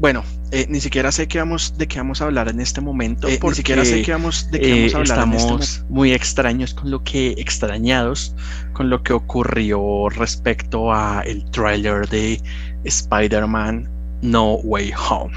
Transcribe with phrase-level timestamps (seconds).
[0.00, 3.28] bueno, eh, ni siquiera sé qué vamos, de qué vamos a hablar en este momento.
[3.28, 5.18] Eh, ni siquiera sé qué vamos, de qué vamos a hablar.
[5.18, 8.34] Estamos este muy extraños con lo que, extrañados
[8.72, 12.40] con lo que ocurrió respecto a el tráiler de
[12.84, 13.90] Spider-Man
[14.22, 15.34] No Way Home.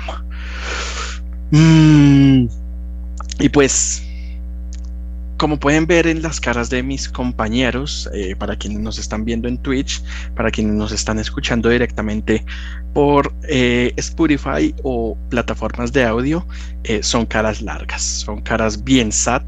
[1.51, 2.47] Mm,
[3.39, 4.01] y pues
[5.43, 9.49] como pueden ver en las caras de mis compañeros, eh, para quienes nos están viendo
[9.49, 10.01] en Twitch,
[10.37, 12.45] para quienes nos están escuchando directamente
[12.93, 16.47] por eh, Spotify o plataformas de audio,
[16.85, 19.43] eh, son caras largas, son caras bien sat.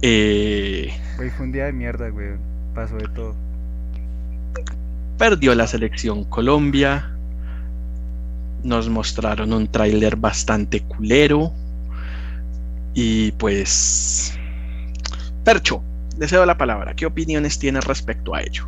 [0.00, 0.90] Güey,
[1.36, 2.30] fue un día de mierda, güey.
[2.74, 3.36] Pasó de todo.
[5.18, 7.12] Perdió la selección Colombia.
[8.64, 11.52] Nos mostraron un tráiler bastante culero.
[12.94, 14.36] Y pues
[15.44, 15.82] Percho,
[16.16, 16.94] deseo la palabra.
[16.94, 18.64] ¿Qué opiniones tienes respecto a ello?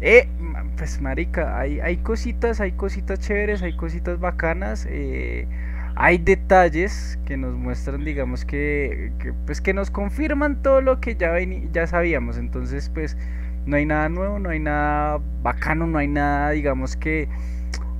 [0.00, 0.28] Eh,
[0.76, 4.86] pues marica, hay, hay cositas, hay cositas chéveres, hay cositas bacanas.
[4.88, 5.46] Eh,
[5.94, 9.10] hay detalles que nos muestran, digamos que,
[9.46, 11.32] pues que nos confirman todo lo que ya,
[11.72, 12.36] ya sabíamos.
[12.36, 13.16] Entonces, pues
[13.64, 17.28] no hay nada nuevo, no hay nada bacano, no hay nada, digamos que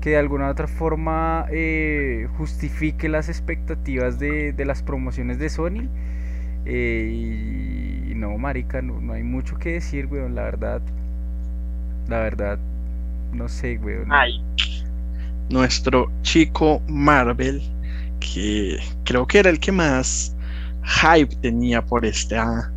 [0.06, 5.88] que de alguna otra forma eh, justifique las expectativas de, de, las promociones de Sony.
[6.66, 10.82] Eh, no, marica, no, hay mucho que decir, weón, la verdad.
[12.08, 12.58] La verdad,
[13.32, 14.06] no sé, weón.
[14.10, 14.40] Ay.
[15.48, 17.62] Nuestro chico Marvel,
[18.18, 20.34] que creo que era el que más
[20.82, 22.70] hype tenía por este, ah,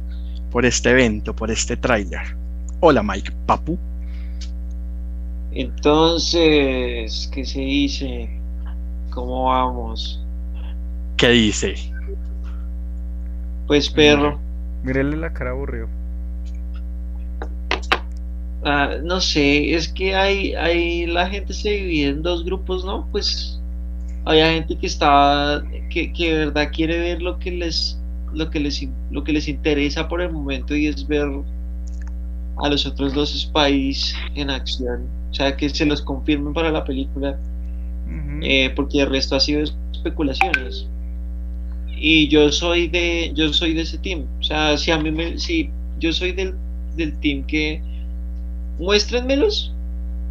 [0.51, 2.35] por este evento, por este tráiler.
[2.79, 3.77] Hola Mike, papu.
[5.51, 8.29] Entonces, ¿qué se dice?
[9.09, 10.23] ¿Cómo vamos?
[11.17, 11.75] ¿Qué dice?
[13.69, 14.39] Pues perro,
[14.81, 15.87] Mírele la cara aburrido.
[18.63, 23.07] Ah, no sé, es que hay, hay, la gente se divide en dos grupos, ¿no?
[23.11, 23.61] Pues
[24.25, 28.01] hay gente que está, que, que de verdad quiere ver lo que les,
[28.33, 31.29] lo que les, lo que les interesa por el momento y es ver
[32.63, 36.83] a los otros dos países en acción, o sea, que se los confirmen para la
[36.83, 37.37] película,
[38.41, 39.61] eh, porque el resto ha sido
[39.93, 40.87] especulaciones
[41.99, 44.25] y yo soy de yo soy de ese team.
[44.39, 46.55] O sea si a mí me si yo soy del,
[46.95, 47.81] del team que
[48.79, 49.73] muéstrenmelos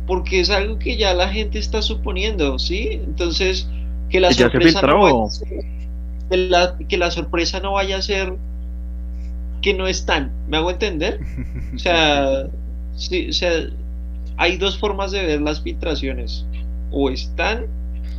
[0.07, 3.69] porque es algo que ya la gente está suponiendo sí entonces
[4.09, 5.49] que la sorpresa no vaya a ser,
[6.31, 8.33] que, la, que la sorpresa no vaya a ser
[9.61, 11.21] que no están me hago entender
[11.75, 12.47] o sea
[12.97, 13.53] sí, o sea
[14.39, 16.47] hay dos formas de ver las filtraciones
[16.91, 17.67] o están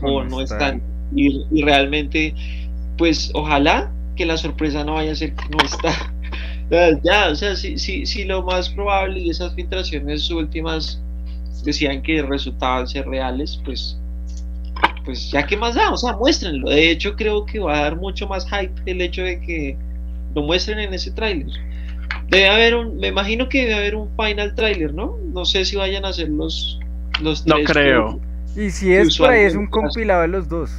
[0.01, 0.81] o, no están,
[1.13, 2.35] Y, y realmente
[2.99, 6.13] pues ojalá que la sorpresa no vaya a ser que no está.
[7.03, 11.01] ya, o sea, si, si, si lo más probable y esas filtraciones últimas
[11.63, 13.97] decían que resultaban ser reales, pues,
[15.05, 16.69] pues ya que más da, o sea, muéstrenlo.
[16.69, 19.77] De hecho, creo que va a dar mucho más hype el hecho de que
[20.35, 21.47] lo muestren en ese tráiler.
[22.27, 25.17] Debe haber un, me imagino que debe haber un final tráiler, ¿no?
[25.33, 26.79] No sé si vayan a hacer los,
[27.21, 28.19] los No creo.
[28.57, 30.69] y si es por ahí, es un compilado de los dos.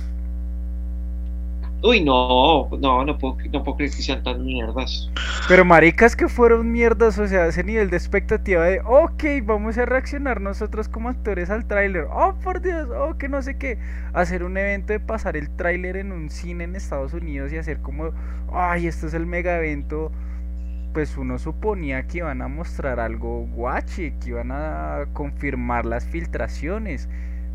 [1.83, 5.11] Uy, no, no, no puedo, no puedo creer que sean tan mierdas.
[5.49, 9.87] Pero maricas que fueron mierdas, o sea, ese nivel de expectativa de, ok, vamos a
[9.87, 12.07] reaccionar nosotros como actores al tráiler.
[12.13, 13.79] Oh, por Dios, oh, que no sé qué.
[14.13, 17.81] Hacer un evento de pasar el tráiler en un cine en Estados Unidos y hacer
[17.81, 18.11] como,
[18.53, 20.13] ay, esto es el mega evento.
[20.93, 27.09] Pues uno suponía que iban a mostrar algo guache, que iban a confirmar las filtraciones.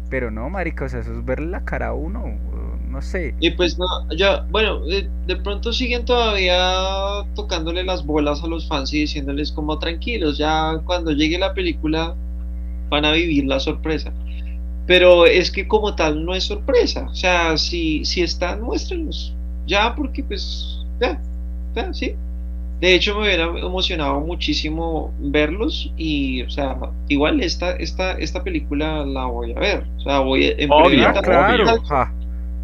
[0.10, 2.24] Pero no, marica, o sea, eso es verle la cara a uno
[2.96, 3.36] no sé.
[3.42, 3.86] Y pues no,
[4.16, 9.78] ya, bueno, de, pronto siguen todavía tocándole las bolas a los fans y diciéndoles como
[9.80, 12.16] tranquilos, ya cuando llegue la película
[12.90, 14.14] van a vivir la sorpresa.
[14.88, 19.34] Pero es que como tal no es sorpresa, o sea, si, si están, muéstrenlos,
[19.68, 21.22] ya porque pues, ya,
[21.76, 22.16] ya, sí.
[22.80, 26.78] De hecho me hubiera emocionado muchísimo verlos y, o sea,
[27.08, 31.66] igual esta, esta, esta película la voy a ver, o sea, voy en claro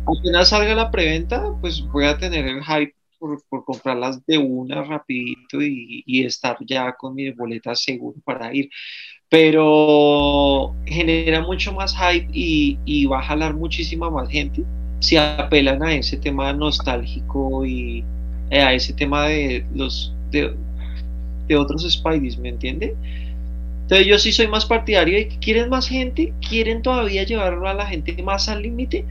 [0.05, 5.61] apenas salga la preventa, pues voy a tener el hype por, comprarlas de una rapidito
[5.61, 8.69] y, estar ya con mi boleta seguro para ir.
[9.29, 14.63] Pero genera mucho más hype y, va a jalar muchísima más gente
[14.99, 18.03] si apelan a ese tema nostálgico y
[18.51, 20.55] eh, a ese tema de los de,
[21.47, 22.95] de otros Spideys, ¿me entiende?
[23.83, 27.85] Entonces yo sí soy más partidario y quieren más gente, quieren todavía llevarlo a la
[27.87, 29.05] gente más al límite,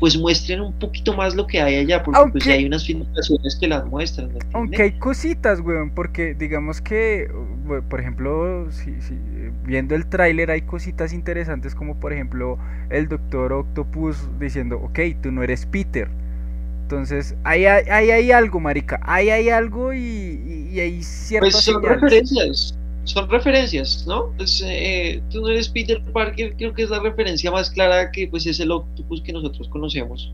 [0.00, 3.68] pues muestren un poquito más lo que hay allá, porque pues hay unas filtraciones que
[3.68, 4.30] las muestran.
[4.54, 7.30] Aunque hay cositas, weón, porque digamos que,
[7.88, 8.92] por ejemplo, si,
[9.64, 12.58] viendo el tráiler hay cositas interesantes como por ejemplo
[12.88, 16.08] el Doctor Octopus diciendo, ok, tú no eres Peter.
[16.82, 21.82] Entonces, ahí hay, hay, algo, marica, ahí hay algo y, y hay ciertas pues son
[21.84, 22.74] referencias,
[23.04, 24.32] son referencias, ¿no?
[24.36, 28.26] Pues, eh, tú no eres Peter Parker, creo que es la referencia más clara que
[28.28, 30.32] pues es el Octopus que nosotros conocemos.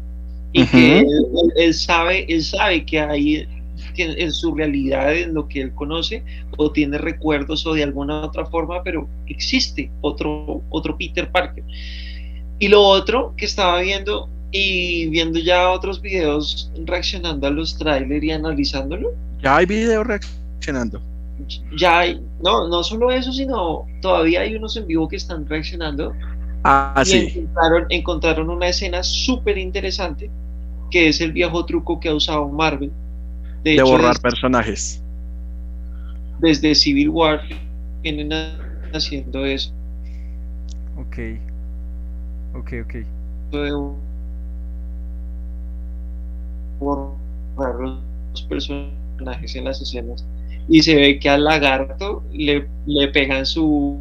[0.53, 1.05] Y que
[1.57, 3.47] él, sabe, él sabe que hay
[3.95, 6.23] que en su realidad, en lo que él conoce,
[6.57, 11.65] o tiene recuerdos o de alguna otra forma, pero existe otro, otro Peter Parker.
[12.59, 18.25] Y lo otro que estaba viendo y viendo ya otros videos reaccionando a los trailers
[18.25, 19.13] y analizándolo.
[19.43, 21.03] Ya hay videos reaccionando.
[21.77, 26.15] Ya hay, no, no solo eso, sino todavía hay unos en vivo que están reaccionando.
[26.65, 27.49] Ah, y sí.
[27.91, 30.31] encontraron, una escena súper interesante,
[30.91, 32.91] que es el viejo truco que ha usado Marvel.
[33.62, 35.03] De, borrar personajes.
[36.41, 37.41] Desde Civil War
[38.03, 38.31] vienen
[38.93, 39.73] haciendo eso.
[40.99, 41.19] Ok.
[42.55, 42.94] Ok, ok
[46.79, 50.25] borrar los personajes en las escenas
[50.69, 54.01] y se ve que al lagarto le, le pegan su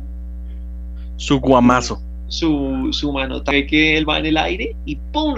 [1.17, 2.01] su guamazo.
[2.27, 3.41] su, su mano.
[3.43, 5.35] Ve que él va en el aire y ¡pum!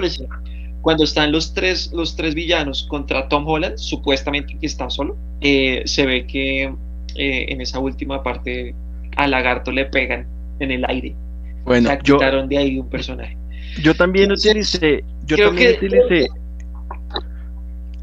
[0.81, 5.81] cuando están los tres los tres villanos contra Tom Holland supuestamente que está solo eh,
[5.85, 6.63] se ve que
[7.15, 8.73] eh, en esa última parte
[9.17, 10.27] al lagarto le pegan
[10.59, 11.15] en el aire.
[11.65, 13.37] Bueno o quitaron de ahí un personaje.
[13.83, 16.27] yo también utilicé yo también utilicé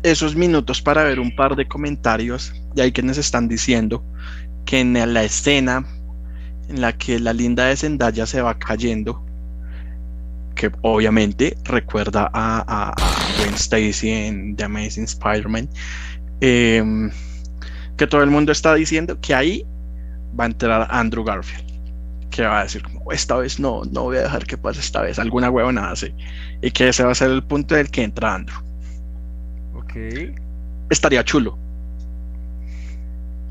[0.02, 4.04] esos minutos para ver un par de comentarios y hay quienes están diciendo
[4.64, 5.86] que en la escena
[6.68, 9.24] en la que la linda de Zendaya se va cayendo,
[10.54, 12.94] que obviamente recuerda a, a,
[13.38, 15.68] Gwen Stacy en The Amazing Spider-Man,
[16.40, 17.10] em,
[17.96, 19.66] que todo el mundo está diciendo que ahí
[20.38, 21.64] va a entrar Andrew Garfield,
[22.30, 25.02] que va a decir como esta vez no, no voy a dejar que pase esta
[25.02, 26.14] vez, alguna huevona hace,
[26.62, 28.58] y que ese va a ser el punto del que entra Andrew.
[30.90, 31.56] Estaría chulo.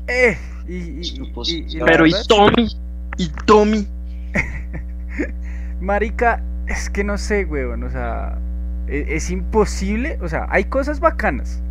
[0.08, 0.36] Eh,
[1.84, 2.68] Pero y Tommy,
[3.16, 3.86] y Tommy.
[5.80, 8.38] Marica, es que no sé, weón, o sea,
[8.88, 11.62] es, es, imposible, o sea, hay cosas bacanas.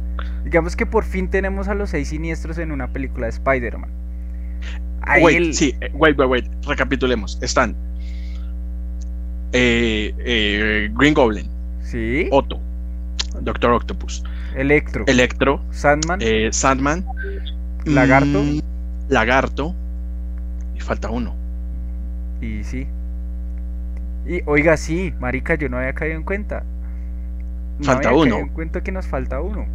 [0.44, 3.90] Digamos que por fin tenemos a los seis siniestros en una película de Spider-Man.
[5.22, 7.38] Wait, sí, eh, wait, wait, wait, recapitulemos.
[7.42, 7.76] Están
[9.52, 11.48] eh, eh, Green Goblin,
[11.84, 12.28] sí.
[12.32, 12.60] Otto,
[13.42, 14.24] Doctor Octopus,
[14.56, 15.04] Electro.
[15.08, 15.62] Electro.
[15.72, 16.20] Sandman.
[16.22, 17.06] Eh, Sandman.
[17.86, 18.44] Lagarto.
[18.44, 18.60] Mm,
[19.10, 19.76] lagarto.
[20.76, 21.36] Y falta uno.
[22.42, 22.88] Y sí.
[24.26, 26.64] Y oiga, sí, marica, yo no había caído en cuenta.
[27.82, 28.38] falta uno.
[28.40, 29.66] en cuenta que nos falta uno.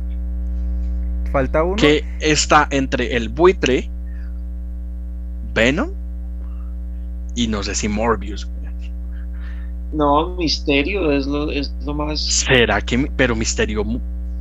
[1.32, 1.76] Falta uno.
[1.76, 3.90] Que está entre el buitre,
[5.54, 5.90] Venom
[7.34, 8.48] y no sé si Morbius.
[9.92, 12.20] No, Misterio es lo, es lo más.
[12.20, 13.10] ¿Será que.?
[13.16, 13.84] Pero Misterio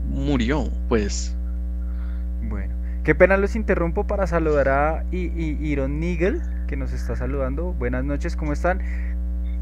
[0.09, 1.37] murió, pues.
[3.07, 7.71] Qué pena los interrumpo para saludar a Iron Nigel, que nos está saludando.
[7.71, 8.81] Buenas noches, ¿cómo están?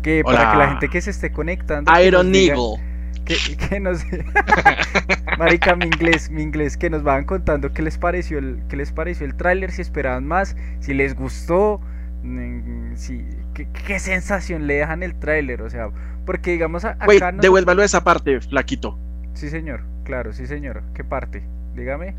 [0.01, 1.91] Que para que la gente que se esté conectando.
[2.01, 2.57] Iron Nigel.
[3.23, 4.03] Que, que, nos
[5.37, 8.91] marica mi inglés mi inglés que nos van contando qué les pareció el qué les
[8.91, 11.81] pareció el tráiler si esperaban más si les gustó
[12.23, 15.89] mm, si qué, sensación le dejan el tráiler o sea
[16.25, 18.99] porque digamos acá Wait, devuélvalo esa parte flaquito
[19.33, 20.83] sí señor Claro, sí señor.
[20.93, 21.43] ¿Qué parte?
[21.75, 22.15] Dígame.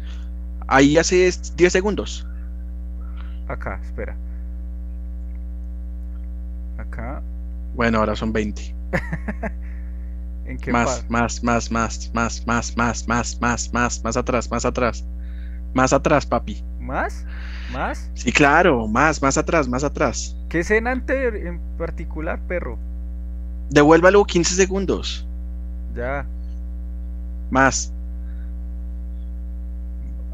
[0.68, 2.26] Ahí hace 10 segundos.
[3.48, 4.16] Acá, espera.
[6.78, 7.22] Acá.
[7.74, 8.74] Bueno, ahora son 20.
[10.46, 14.64] ¿En qué más, más, más, más, más, más, más, más, más, más, más atrás, más
[14.64, 15.04] atrás.
[15.74, 16.62] Más atrás, papi.
[16.80, 17.24] ¿Más?
[17.72, 18.10] ¿Más?
[18.14, 20.36] Sí, claro, más, más atrás, más atrás.
[20.48, 22.78] ¿Qué escena en particular, perro?
[23.70, 25.26] Devuélvalo 15 segundos.
[25.94, 26.24] Ya.
[27.50, 27.92] Más.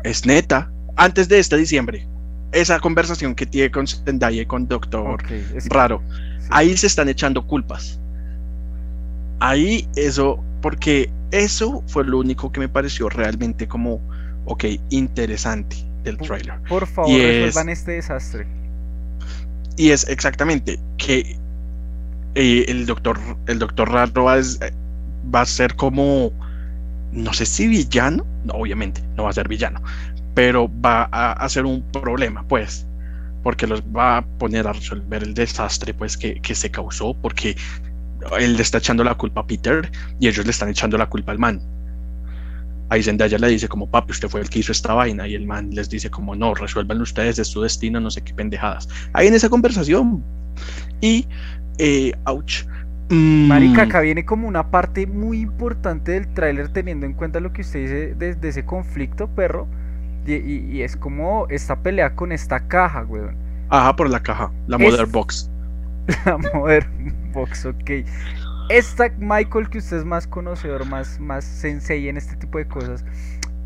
[0.05, 0.71] Es neta.
[0.97, 2.07] Antes de este diciembre.
[2.53, 5.23] Esa conversación que tiene con Zendaya y con Doctor
[5.71, 6.03] Raro.
[6.51, 7.99] Ahí se están echando culpas.
[9.41, 14.01] Ahí eso, porque eso fue lo único que me pareció realmente como,
[14.45, 16.61] ok, interesante del trailer.
[16.69, 18.47] Por favor, resuelvan este desastre.
[19.79, 21.39] Y es exactamente que
[22.35, 26.33] eh, el doctor, el doctor Raro va a ser como
[27.13, 29.83] no sé si villano, no, obviamente no va a ser villano,
[30.35, 32.87] pero va a hacer un problema, pues,
[33.43, 37.57] porque los va a poner a resolver el desastre, pues, que, se causó, porque
[38.39, 41.33] él le está echando la culpa a Peter y ellos le están echando la culpa
[41.33, 41.61] al man.
[42.89, 45.27] Ahí Zendaya le dice como, papi, usted fue el que hizo esta vaina.
[45.27, 48.35] Y el man les dice como, no, resuelvan ustedes, de su destino, no sé qué
[48.35, 48.87] pendejadas.
[49.15, 50.23] Ahí en esa conversación.
[51.01, 51.27] Y,
[51.79, 52.65] eh, ouch.
[53.13, 53.47] Mm.
[53.47, 57.61] Marica, acá viene como una parte muy importante del tráiler teniendo en cuenta lo que
[57.61, 59.67] usted dice de, ese conflicto, perro.
[60.27, 63.37] Y, es como esta pelea con esta caja, weón.
[63.69, 65.51] Ajá, por la caja, la Mother Box.
[66.25, 66.89] La Mother
[67.33, 67.91] Box, ok.
[68.71, 73.05] Esta Michael que usted es más conocedor, más, más sensei en este tipo de cosas.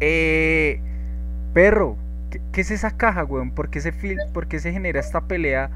[0.00, 0.80] Eh,
[1.54, 1.96] perro,
[2.52, 3.52] ¿qué, es esa caja, weón?
[3.52, 3.92] ¿Por qué, se
[4.32, 5.70] ¿Por qué se genera esta pelea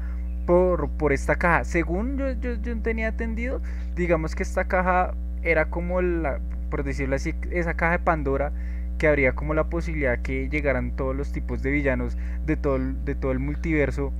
[0.45, 1.63] por, por esta caja?
[1.63, 3.61] Según yo, yo, yo tenía entendido,
[3.95, 8.51] digamos que esta caja era como la, por decirlo así, esa caja de Pandora
[8.97, 13.15] que habría como la posibilidad que llegaran todos los tipos de villanos de todo, de
[13.15, 14.13] todo el multiverso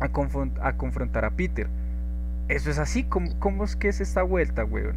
[0.00, 1.66] a, confrontar a Peter.
[2.48, 3.04] ¿Eso es así?
[3.04, 4.96] ¿Cómo, es que es esta vuelta, weón?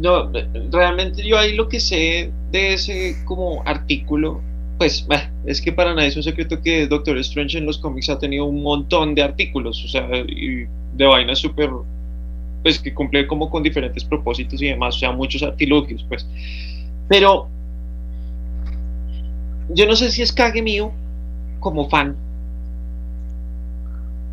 [0.00, 0.30] No,
[0.70, 4.40] realmente yo ahí lo que sé de ese como artículo,
[4.78, 5.06] pues
[5.44, 8.44] es que para nadie es un secreto que Doctor Strange en los cómics ha tenido
[8.44, 11.70] un montón de artículos, o sea, y de vainas súper,
[12.62, 16.26] pues que cumple como con diferentes propósitos y demás, o sea, muchos artilugios, pues.
[17.08, 17.48] Pero
[19.74, 20.92] yo no sé si es cague mío
[21.58, 22.16] como fan,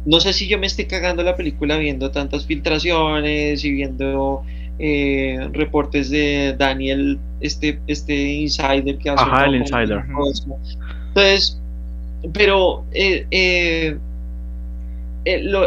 [0.06, 4.44] no sé si yo me estoy cagando la película viendo tantas filtraciones y viendo
[4.77, 9.24] eh, reportes de Daniel, este, este insider que hace.
[9.24, 10.03] Ajá, el insider.
[11.10, 11.60] Entonces,
[12.34, 13.98] pero eh, eh,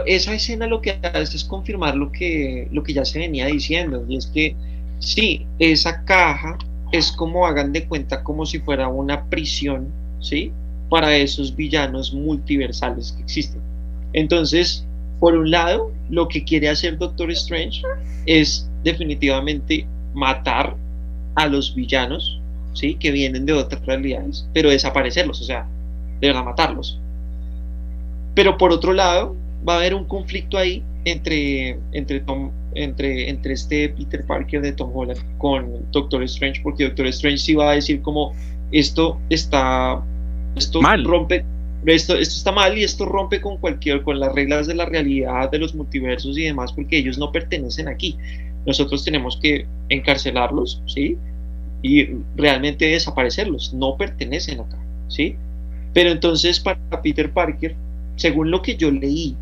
[0.06, 4.04] esa escena lo que hace es confirmar lo que, lo que ya se venía diciendo,
[4.08, 4.54] y es que
[4.98, 6.58] sí, esa caja
[6.92, 9.88] es como hagan de cuenta como si fuera una prisión,
[10.20, 10.52] ¿sí?
[10.88, 13.60] Para esos villanos multiversales que existen.
[14.12, 14.86] Entonces,
[15.20, 17.82] por un lado, lo que quiere hacer Doctor Strange
[18.26, 20.76] es definitivamente matar
[21.35, 22.40] a los villanos,
[22.73, 22.95] ¿sí?
[22.95, 25.66] Que vienen de otras realidades, pero desaparecerlos, o sea,
[26.21, 26.99] de verdad matarlos.
[28.35, 29.37] Pero por otro lado,
[29.68, 34.73] va a haber un conflicto ahí entre, entre, Tom, entre, entre este Peter Parker de
[34.73, 38.33] Tom Holland con Doctor Strange, porque Doctor Strange sí va a decir como
[38.73, 40.02] esto está,
[40.57, 41.04] esto Mal.
[41.04, 41.45] rompe
[41.87, 45.50] esto, esto está mal y esto rompe con cualquier, con las reglas de la realidad,
[45.50, 48.16] de los multiversos y demás, porque ellos no pertenecen aquí.
[48.68, 51.16] Nosotros tenemos que encarcelarlos, ¿sí?
[51.80, 55.37] Y realmente desaparecerlos, no pertenecen acá, ¿sí?
[55.94, 57.75] Pero entonces para Peter Parker,
[58.16, 59.34] según lo que yo leí,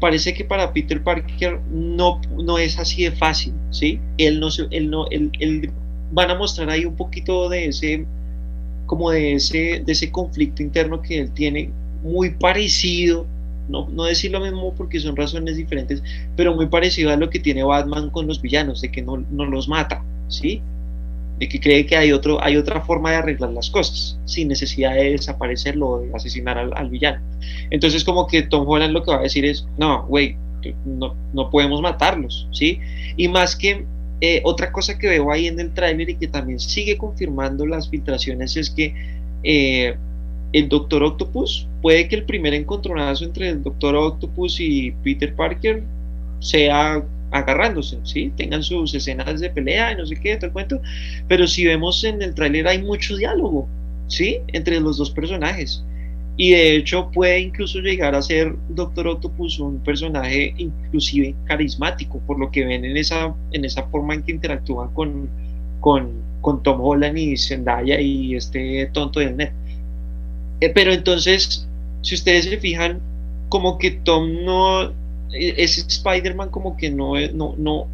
[0.00, 4.00] parece que para Peter Parker no, no es así de fácil, ¿sí?
[4.16, 5.70] Él no, él no, él, él,
[6.12, 8.06] van a mostrar ahí un poquito de ese
[8.86, 11.70] como de ese, de ese conflicto interno que él tiene,
[12.02, 13.26] muy parecido,
[13.68, 16.02] no, no decir lo mismo porque son razones diferentes,
[16.36, 19.44] pero muy parecido a lo que tiene Batman con los villanos, de que no, no
[19.44, 20.62] los mata, ¿sí?
[21.38, 24.94] De que cree que hay, otro, hay otra forma de arreglar las cosas, sin necesidad
[24.94, 27.20] de desaparecerlo o de asesinar al, villano.
[27.70, 30.36] Entonces como que Tom Holland lo que va a decir es, no, güey,
[30.84, 32.80] no, no podemos matarlos, ¿sí?
[33.16, 33.84] Y más que
[34.20, 37.88] eh, otra cosa que veo ahí en el tráiler y que también sigue confirmando las
[37.88, 38.94] filtraciones es que
[39.44, 39.96] eh,
[40.52, 45.82] el Doctor Octopus, puede que el primer encontronazo entre el Doctor Octopus y Peter Parker
[46.40, 48.32] sea agarrándose, ¿sí?
[48.36, 50.80] Tengan sus escenas de pelea y no sé qué, te cuento,
[51.26, 53.68] pero si vemos en el tráiler hay mucho diálogo,
[54.06, 54.38] ¿sí?
[54.48, 55.84] Entre los dos personajes.
[56.36, 62.38] Y de hecho puede incluso llegar a ser Doctor Octopus un personaje inclusive carismático, por
[62.38, 65.28] lo que ven en esa, en esa forma en que interactúan con,
[65.80, 69.52] con, con Tom Holland y Zendaya y este tonto del net.
[70.60, 71.66] Eh, pero entonces,
[72.02, 73.00] si ustedes se fijan,
[73.48, 74.90] como que Tom no,
[75.32, 77.86] e, ese Spider-Man como que no, no, no,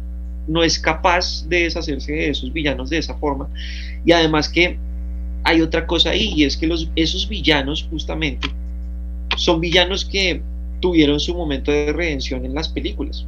[0.47, 3.49] no es capaz de deshacerse de esos villanos de esa forma.
[4.05, 4.77] Y además que
[5.43, 8.49] hay otra cosa ahí y es que esos villanos justamente
[9.37, 10.41] son villanos que
[10.79, 13.25] tuvieron su momento de redención en las películas.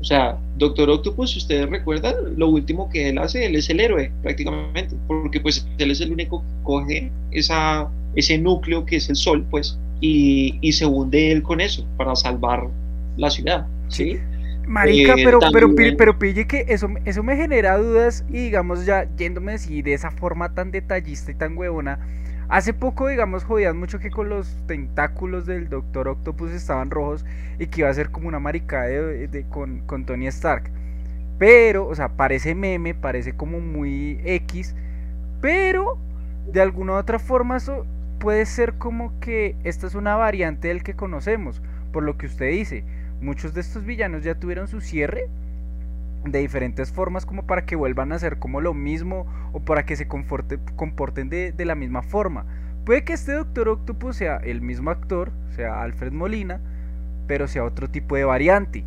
[0.00, 3.80] O sea, Doctor Octopus, si ustedes recuerdan, lo último que él hace, él es el
[3.80, 9.08] héroe prácticamente, porque pues él es el único que coge esa, ese núcleo que es
[9.08, 12.68] el sol, pues, y, y se hunde él con eso para salvar
[13.16, 14.18] la ciudad, ¿sí?
[14.66, 19.08] Marica, eh, pero, pero, pero, pille que eso, eso me genera dudas y digamos ya
[19.16, 22.00] yéndome así de esa forma tan detallista y tan huevona.
[22.48, 27.24] Hace poco, digamos, jodían mucho que con los tentáculos del Doctor Octopus estaban rojos
[27.58, 30.70] y que iba a ser como una marica de, con, con Tony Stark.
[31.38, 34.74] Pero, o sea, parece meme, parece como muy X,
[35.40, 35.98] pero
[36.52, 37.84] de alguna u otra forma eso
[38.18, 42.50] puede ser como que esta es una variante del que conocemos, por lo que usted
[42.50, 42.84] dice
[43.20, 45.28] muchos de estos villanos ya tuvieron su cierre
[46.24, 49.96] de diferentes formas como para que vuelvan a ser como lo mismo o para que
[49.96, 52.44] se comporten de, de la misma forma.
[52.84, 56.60] Puede que este Doctor Octopus sea el mismo actor, sea Alfred Molina,
[57.26, 58.84] pero sea otro tipo de variante.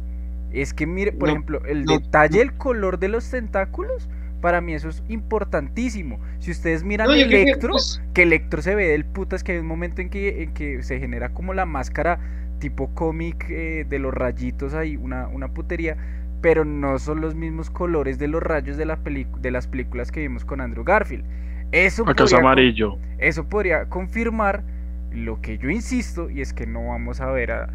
[0.51, 4.09] Es que mire, por ejemplo, el detalle, el color de los tentáculos,
[4.41, 6.19] para mí eso es importantísimo.
[6.39, 10.01] Si ustedes miran Electro, pues que, Electro se ve del putas, que hay un momento
[10.01, 12.19] en que, en que se genera como la máscara
[12.60, 15.98] tipo cómic eh, de los rayitos ahí, una, una putería,
[16.41, 20.22] pero no son los mismos colores de los rayos de, la de las películas que
[20.22, 21.25] vimos con Andrew Garfield.
[21.72, 22.98] Eso podría, amarillo.
[23.19, 24.63] Eso podría confirmar
[25.12, 27.69] lo que yo insisto, y es que no vamos a ver a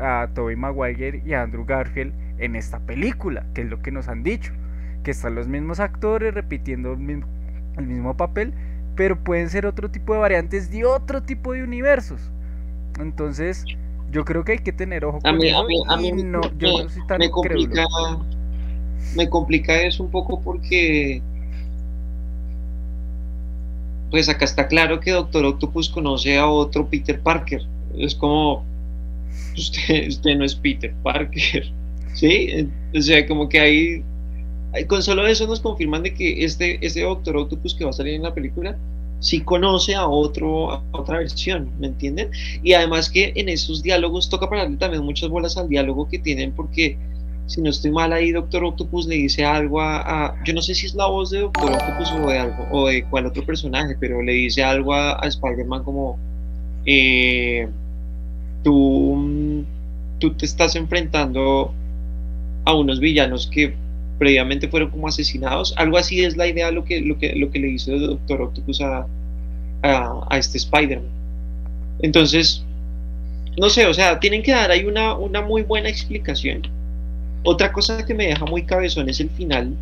[0.00, 4.08] a Tobey Maguire y a Andrew Garfield en esta película, que es lo que nos
[4.08, 4.52] han dicho,
[5.06, 8.52] que están los mismos actores repitiendo el mismo, papel,
[8.96, 12.20] pero pueden ser otro tipo de variantes de otro tipo de universos.
[12.98, 13.64] Entonces,
[14.10, 15.64] yo creo que hay que tener ojo con eso.
[15.88, 17.84] A mí, no, yo no soy tan me complica,
[19.14, 21.22] me complica eso un poco porque
[24.10, 27.62] pues acá está claro que Doctor Octopus conoce a otro Peter Parker.
[27.96, 28.64] Es como,
[29.56, 31.70] usted, usted no es Peter Parker,
[32.14, 32.68] ¿sí?
[32.92, 34.04] O sea, como que ahí,
[34.86, 38.14] con solo eso nos confirman de que este, este Doctor Octopus que va a salir
[38.14, 38.76] en la película,
[39.20, 42.30] sí conoce a, otro, a otra versión, ¿me entienden?
[42.62, 46.52] Y además que en esos diálogos toca pararle también muchas bolas al diálogo que tienen
[46.52, 46.98] porque
[47.46, 50.86] si no estoy mal ahí Doctor Octopus le dice algo a, yo no sé si
[50.86, 54.20] es la voz de Doctor Octopus o de algo o de cuál otro personaje, pero
[54.20, 56.18] le dice algo a, a Spider-Man como
[56.84, 57.68] eh,
[58.62, 59.64] tú,
[60.18, 61.72] tú te estás enfrentando
[62.64, 63.74] a unos villanos que
[64.18, 65.74] previamente fueron como asesinados.
[65.76, 68.42] Algo así es la idea lo que, lo que, lo que le hizo el Doctor
[68.42, 69.06] Octopus a,
[69.82, 71.10] a, este Spider-Man.
[72.00, 72.64] Entonces,
[73.58, 76.62] no sé, o sea, tienen que dar ahí una, una muy buena explicación.
[77.42, 79.74] Otra cosa que me deja muy cabezón es el final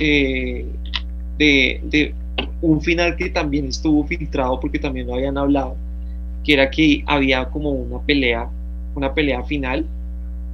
[0.00, 0.66] eh,
[1.38, 2.14] de, de,
[2.60, 5.76] un final que también estuvo filtrado porque también lo habían hablado,
[6.44, 8.48] que era que había como una pelea,
[8.94, 9.86] una pelea final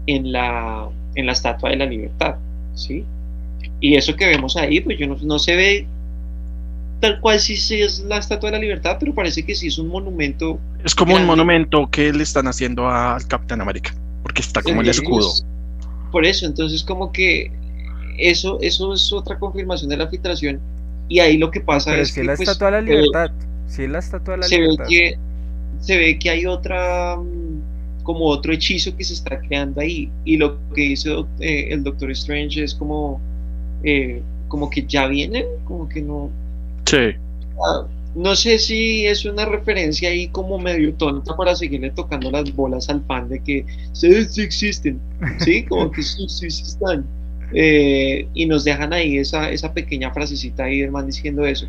[0.06, 2.36] en la, en la Estatua de la Libertad,
[2.74, 3.04] ¿sí?
[3.80, 5.86] Y eso que vemos ahí, pues yo no, se ve
[7.00, 9.88] tal cual si es la Estatua de la Libertad, pero parece que sí es un
[9.88, 10.58] monumento.
[10.84, 14.88] Es como un monumento que le están haciendo al Capitán América, porque está como el
[14.88, 15.30] escudo.
[16.10, 17.50] por eso, entonces como que
[18.18, 20.60] eso, eso es otra confirmación de la filtración.
[21.08, 22.24] Y ahí lo que pasa es que.
[22.24, 23.30] la pues, Estatua de la Libertad.
[23.66, 24.84] sí, es la Estatua de la se Libertad.
[24.84, 25.18] Ve que,
[25.80, 30.10] se ve que hay otra, mm, como otro hechizo que se está creando ahí.
[30.24, 33.20] Y lo que dice eh, el Doctor Strange es como,
[33.84, 36.30] eh, como que ya vienen, como que no.
[36.86, 37.14] Sí.
[37.64, 42.54] Ah, no sé si es una referencia ahí como medio tonta para seguirle tocando las
[42.54, 45.00] bolas al pan de que sí, sí existen,
[45.40, 47.04] sí, como que sí, sí, sí están.
[47.52, 51.66] Eh, y nos dejan ahí esa, esa pequeña frasecita ahí del man diciendo eso.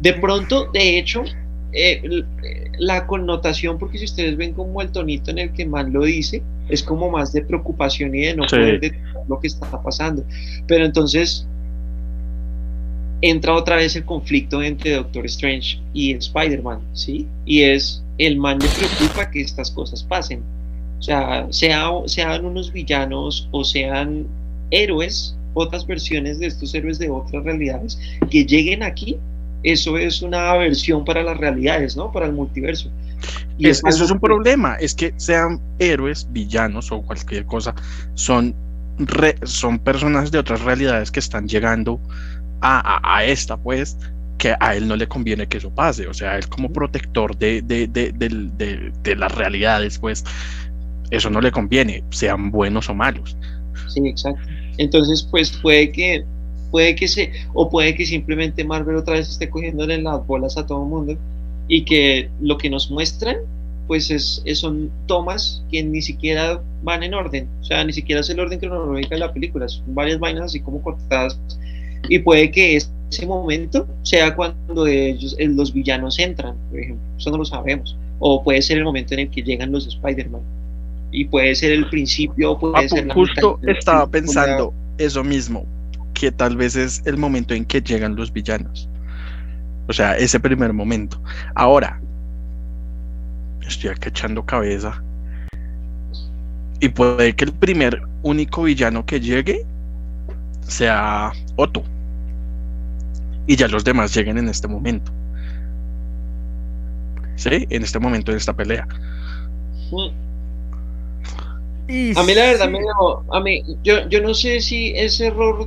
[0.00, 1.24] De pronto, de hecho,
[1.72, 2.02] eh,
[2.78, 6.42] la connotación, porque si ustedes ven como el tonito en el que Man lo dice,
[6.70, 10.24] es como más de preocupación y de no poder detectar lo que está pasando.
[10.66, 11.46] Pero entonces
[13.20, 17.26] entra otra vez el conflicto entre Doctor Strange y Spider-Man, ¿sí?
[17.44, 20.42] Y es, el man le preocupa que estas cosas pasen.
[20.98, 24.26] O sea, sea, sean unos villanos o sean
[24.70, 27.98] héroes, otras versiones de estos héroes de otras realidades,
[28.30, 29.18] que lleguen aquí
[29.62, 32.10] eso es una aversión para las realidades, ¿no?
[32.12, 32.90] Para el multiverso.
[33.58, 37.74] Y eso es un problema, es que sean héroes, villanos o cualquier cosa,
[38.14, 38.54] son,
[39.42, 42.00] son personas de otras realidades que están llegando
[42.62, 43.96] a, esta, pues,
[44.38, 47.62] que a él no le conviene que eso pase, o sea, él como protector de,
[47.62, 50.24] de, de las realidades, pues,
[51.10, 53.36] eso no le conviene, sean buenos o malos.
[53.88, 54.48] Sí, exacto.
[54.78, 56.24] Entonces, pues puede que
[56.70, 60.66] puede que se, o puede que simplemente Marvel otra vez esté cogiéndole las bolas a
[60.66, 61.16] todo el mundo
[61.70, 63.36] y que lo que nos muestran
[63.86, 68.30] pues es, son tomas que ni siquiera van en orden, o sea, ni siquiera es
[68.30, 71.40] el orden cronológico de la película, son varias vainas así como cortadas
[72.08, 77.30] y puede que ese momento sea cuando ellos, eh, los villanos entran, por ejemplo, eso
[77.30, 80.42] no lo sabemos, o puede ser el momento en el que llegan los Spider-Man
[81.12, 85.66] y puede ser el principio, puede ah, ser la Justo estaba pensando eso mismo,
[86.14, 88.88] que tal vez es el momento en que llegan los villanos.
[89.88, 91.20] O sea, ese primer momento.
[91.54, 92.00] Ahora,
[93.66, 95.02] estoy aquí echando cabeza.
[96.80, 99.66] Y puede que el primer único villano que llegue
[100.62, 101.82] sea Otto.
[103.46, 105.12] Y ya los demás lleguen en este momento.
[107.36, 107.66] ¿Sí?
[107.70, 108.86] En este momento, en esta pelea.
[112.16, 112.78] a mí la verdad me
[113.32, 115.66] a mí, yo, yo no sé si ese error,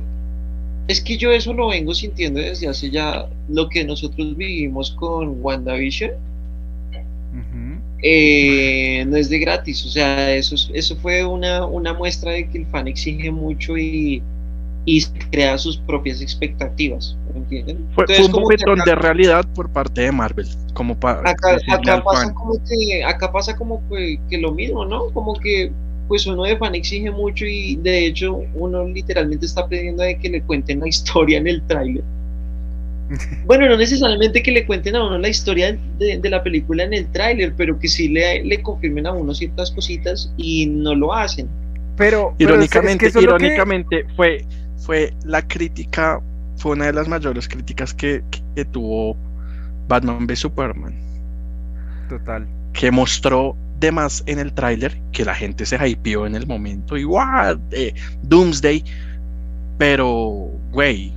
[0.88, 5.38] es que yo eso lo vengo sintiendo desde hace ya lo que nosotros vivimos con
[5.40, 6.12] WandaVision.
[8.06, 12.58] Eh, no es de gratis, o sea, eso, eso fue una, una muestra de que
[12.58, 14.22] el fan exige mucho y,
[14.84, 17.16] y crea sus propias expectativas.
[17.34, 17.86] ¿entienden?
[17.94, 20.46] Fue, un bofetón de realidad por parte de Marvel.
[20.74, 21.58] Como para acá,
[22.04, 25.10] pasa como que, acá pasa como que, lo mismo, ¿no?
[25.12, 25.72] Como que
[26.08, 30.28] pues uno de fan exige mucho y de hecho uno literalmente está pidiendo de que
[30.28, 32.04] le cuenten la historia en el tráiler.
[33.44, 37.06] Bueno, no necesariamente que le cuenten a uno la historia de, la película en el
[37.12, 41.46] tráiler, pero que sí le, le confirmen a uno ciertas cositas y no lo hacen.
[41.96, 44.44] Pero, irónicamente, irónicamente fue
[44.84, 46.20] fue la crítica,
[46.56, 48.22] fue una de las mayores críticas que,
[48.70, 49.16] tuvo
[49.88, 50.94] Batman v Superman.
[52.08, 52.46] Total.
[52.72, 56.96] Que mostró de más en el tráiler que la gente se hypeó en el momento.
[56.96, 58.84] Igual, eh, Doomsday.
[59.78, 61.12] Pero, güey.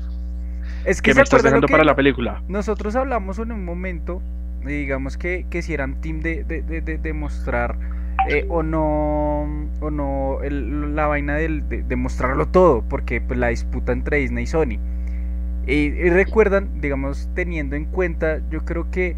[0.85, 2.41] Es que, me estás dejando para la película.
[2.47, 4.21] Nosotros hablamos en un momento,
[4.65, 7.77] digamos que, que si eran team de, de, de, de mostrar
[8.29, 9.47] eh, o no,
[9.79, 14.79] o no la vaina de, mostrarlo todo, porque pues, la disputa entre Disney y Sony.
[15.65, 19.15] Y, recuerdan, digamos, teniendo en cuenta, yo creo que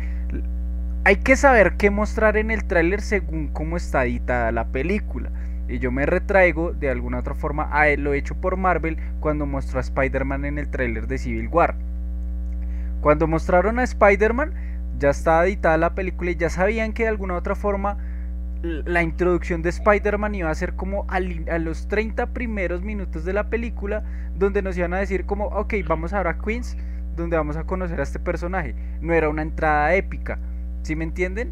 [1.09, 5.31] hay que saber qué mostrar en el tráiler según cómo está editada la película.
[5.67, 9.79] Y yo me retraigo de alguna otra forma a lo hecho por Marvel cuando mostró
[9.79, 11.73] a Spider-Man en el tráiler de Civil War.
[13.01, 14.53] Cuando mostraron a Spider-Man,
[14.99, 17.97] ya estaba editada la película y ya sabían que de alguna otra forma
[18.61, 23.49] la introducción de Spider-Man iba a ser como a, los 30 primeros minutos de la
[23.49, 24.03] película,
[24.35, 26.77] donde nos iban a decir como, ok, vamos ahora a Queens,
[27.15, 28.75] donde vamos a conocer a este personaje.
[29.01, 30.37] No era una entrada épica,
[30.83, 31.51] ¿sí me entienden?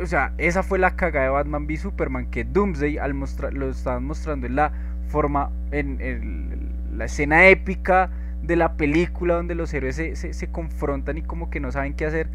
[0.00, 3.12] O sea, esa fue la caga de Batman v Superman, que Doomsday al
[3.52, 4.72] lo estaban mostrando en la
[5.08, 8.10] forma, en, la escena épica
[8.42, 12.06] de la película, donde los héroes se, se confrontan y como que no saben qué
[12.06, 12.28] hacer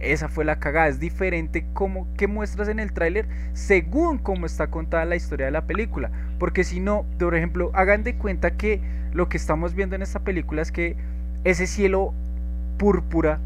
[0.00, 0.88] esa fue la cagada.
[0.88, 5.52] Es diferente como que muestras en el tráiler según cómo está contada la historia de
[5.52, 6.10] la película.
[6.38, 8.80] Porque si no, por ejemplo, hagan de cuenta que
[9.12, 10.96] lo que estamos viendo en esta película es que
[11.44, 12.12] ese cielo
[12.78, 13.38] púrpura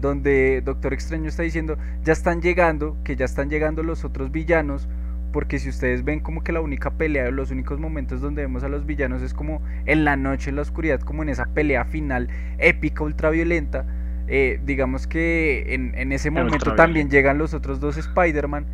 [0.00, 4.88] donde Doctor Extraño está diciendo ya están llegando, que ya están llegando los otros villanos.
[5.32, 8.68] Porque si ustedes ven como que la única pelea, los únicos momentos donde vemos a
[8.68, 12.28] los villanos es como en la noche, en la oscuridad, como en esa pelea final
[12.58, 13.84] épica, ultraviolenta
[14.26, 18.66] eh, digamos que en, ese momento también llegan los otros dos Spider-Man.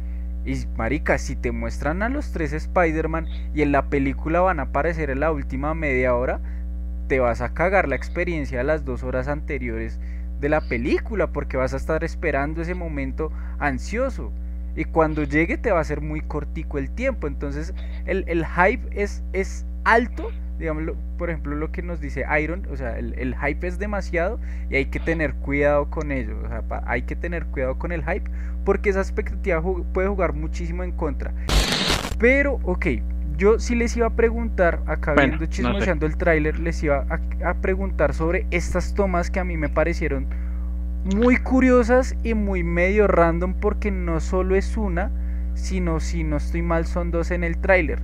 [0.46, 4.64] Y marica, si te muestran a los tres Spider-Man y en la película van a
[4.64, 6.40] aparecer en la última media hora,
[7.08, 10.00] te vas a cagar la experiencia de las dos horas anteriores
[10.40, 14.32] de la película porque vas a estar esperando ese momento ansioso.
[14.76, 17.26] Y cuando llegue te va a ser muy cortico el tiempo.
[17.26, 17.74] Entonces
[18.06, 22.76] el, el hype es, es alto digamos, por ejemplo, lo que nos dice Iron, o
[22.76, 27.02] sea, el, hype es demasiado y hay que tener cuidado con ello, o sea, hay
[27.02, 28.30] que tener cuidado con el hype
[28.64, 31.32] porque esa expectativa puede jugar muchísimo en contra.
[32.18, 32.86] Pero, ok,
[33.40, 37.06] yo sí les iba a preguntar, acá viendo chismoseando el tráiler, les iba
[37.42, 40.26] a, preguntar sobre estas tomas que a mí me parecieron
[41.16, 45.10] muy curiosas y muy medio random porque no solo es una,
[45.54, 48.02] sino si no estoy mal son dos en el tráiler,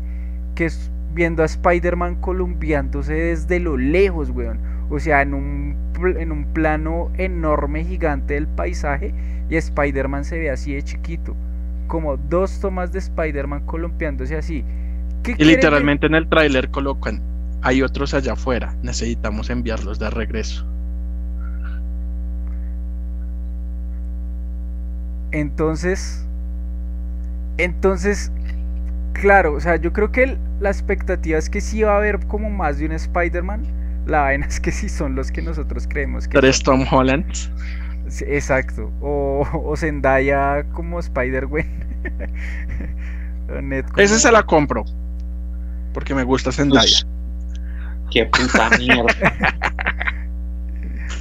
[0.55, 4.59] que es viendo a Spider-Man columpiándose desde lo lejos, weón.
[4.89, 5.77] O sea, en un,
[6.19, 9.13] en un plano enorme, gigante del paisaje,
[9.51, 11.37] y Spider-Man se ve así de chiquito.
[11.89, 14.65] Como dos tomas de Spider-Man columpiándose así.
[15.27, 17.21] Y literalmente en el tráiler colocan,
[17.63, 20.67] hay otros allá afuera, necesitamos enviarlos de regreso.
[25.33, 26.25] Entonces,
[27.59, 28.31] entonces,
[29.13, 32.51] claro, o sea, yo creo que la expectativa es que sí va a haber como
[32.51, 33.63] más de un Spider-Man.
[34.07, 36.39] La vaina es que sí son los que nosotros creemos que.
[36.39, 37.27] ¿Eres Tom Holland?
[38.27, 38.93] exacto.
[39.01, 41.67] O, o Zendaya como Spider-Gwen.
[43.97, 44.85] Ese se la compro.
[45.97, 47.07] Porque me gusta Zendaya.
[48.11, 49.15] qué puta mierda.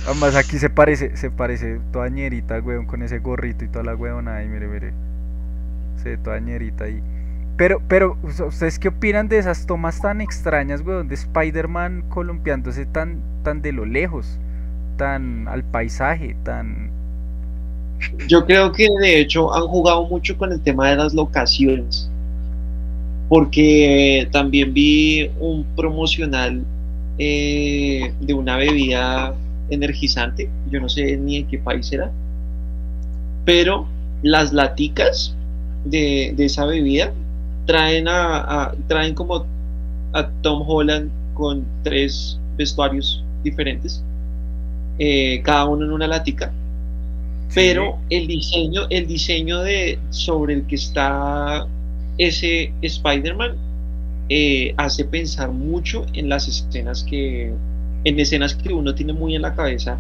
[0.06, 3.96] Además aquí se parece, se parece toda ñerita, weón, con ese gorrito y toda la
[3.96, 4.92] weona ahí, mire, mire.
[6.04, 7.02] Se ve toda ñerita ahí.
[7.56, 13.22] Pero, pero, ¿ustedes qué opinan de esas tomas tan extrañas, weón, de Spider-Man columpiándose tan,
[13.44, 14.40] tan de lo lejos,
[14.98, 16.92] tan al paisaje, tan...
[18.28, 22.12] Yo creo que de hecho han jugado mucho con el tema de las locaciones,
[23.30, 26.64] porque también vi un promocional
[27.18, 29.34] eh, de una bebida
[29.70, 32.12] energizante, yo no sé ni en qué país era,
[33.46, 33.88] pero
[34.22, 35.36] las laticas
[35.86, 37.14] de, de esa bebida
[37.66, 39.46] traen a, traen como
[40.14, 44.04] a Tom Holland con tres vestuarios diferentes,
[45.00, 46.52] eh, cada uno en una latica.
[47.54, 51.68] Pero el diseño, el diseño de sobre el que está
[52.18, 53.56] ese Spider-Man
[54.30, 57.54] eh, hace pensar mucho en las escenas que,
[58.04, 60.00] en escenas que uno tiene muy en la cabeza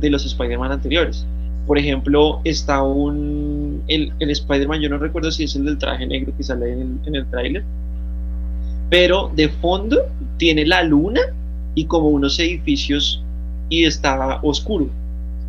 [0.00, 1.26] de los Spider-Man anteriores.
[1.66, 3.82] Por ejemplo, está un.
[3.88, 6.80] El, el Spider-Man, yo no recuerdo si es el del traje negro que sale en
[6.80, 7.64] el, en el tráiler.
[8.88, 10.00] Pero de fondo
[10.38, 11.20] tiene la luna
[11.74, 13.22] y como unos edificios
[13.68, 14.88] y está oscuro.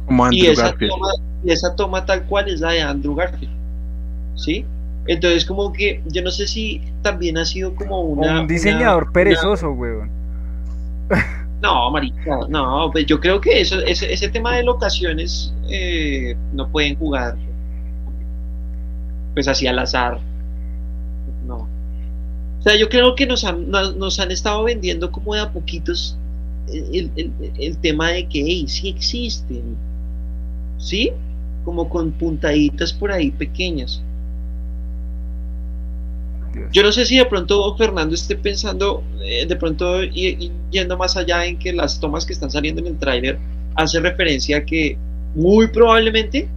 [0.08, 0.92] Como Andrew y, esa Garfield.
[0.92, 1.08] toma,
[1.46, 3.54] y esa toma tal cual es la de Andrew Garfield.
[4.36, 4.66] ¿Sí?
[5.10, 8.42] Entonces, como que yo no sé si también ha sido como una.
[8.42, 10.10] un diseñador una- perezoso, weón.
[11.62, 16.70] No, marica, no, pues yo creo que eso, ese, ese tema de locaciones eh, no
[16.70, 17.36] pueden jugar
[19.34, 20.20] pues así al azar.
[21.46, 21.68] No.
[22.60, 25.52] O sea, yo creo que nos han, nos, nos han estado vendiendo como de a
[25.52, 26.18] poquitos
[26.72, 29.76] el, el- el tema de que hey, sí existen.
[30.78, 31.12] ¿Sí?
[31.66, 34.02] Como con puntaditas por ahí pequeñas.
[36.72, 41.16] Yo no sé si de pronto Fernando esté pensando, eh, de pronto y- yendo más
[41.18, 43.38] allá en que las tomas que están saliendo en el tráiler
[43.76, 44.98] hace referencia a que
[45.36, 46.48] muy probablemente,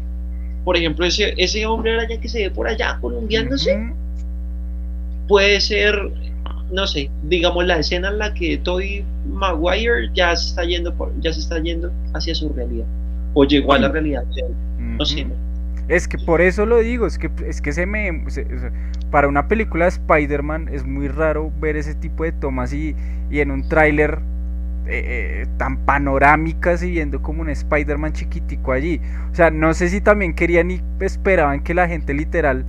[0.64, 3.72] por ejemplo, ese, ese hombre araña que se ve por allá columbiándose,
[5.28, 5.94] puede ser,
[6.72, 11.12] no sé, digamos la escena en la que Toy Maguire ya se está yendo, por-
[11.20, 12.86] ya se está yendo hacia su realidad
[13.34, 14.24] o llegó a la realidad.
[14.34, 14.46] de él.
[14.98, 15.26] No sé.
[15.88, 18.24] Es que por eso lo digo, es que, es que se me...
[18.30, 18.46] se-
[19.12, 22.96] para una película de Spider-Man es muy raro ver ese tipo de tomas y,
[23.30, 24.18] y en un tráiler
[24.86, 29.00] eh, eh, tan panorámicas y viendo como un Spider-Man chiquitico allí.
[29.30, 32.66] O sea, no sé si también querían y esperaban que la gente literal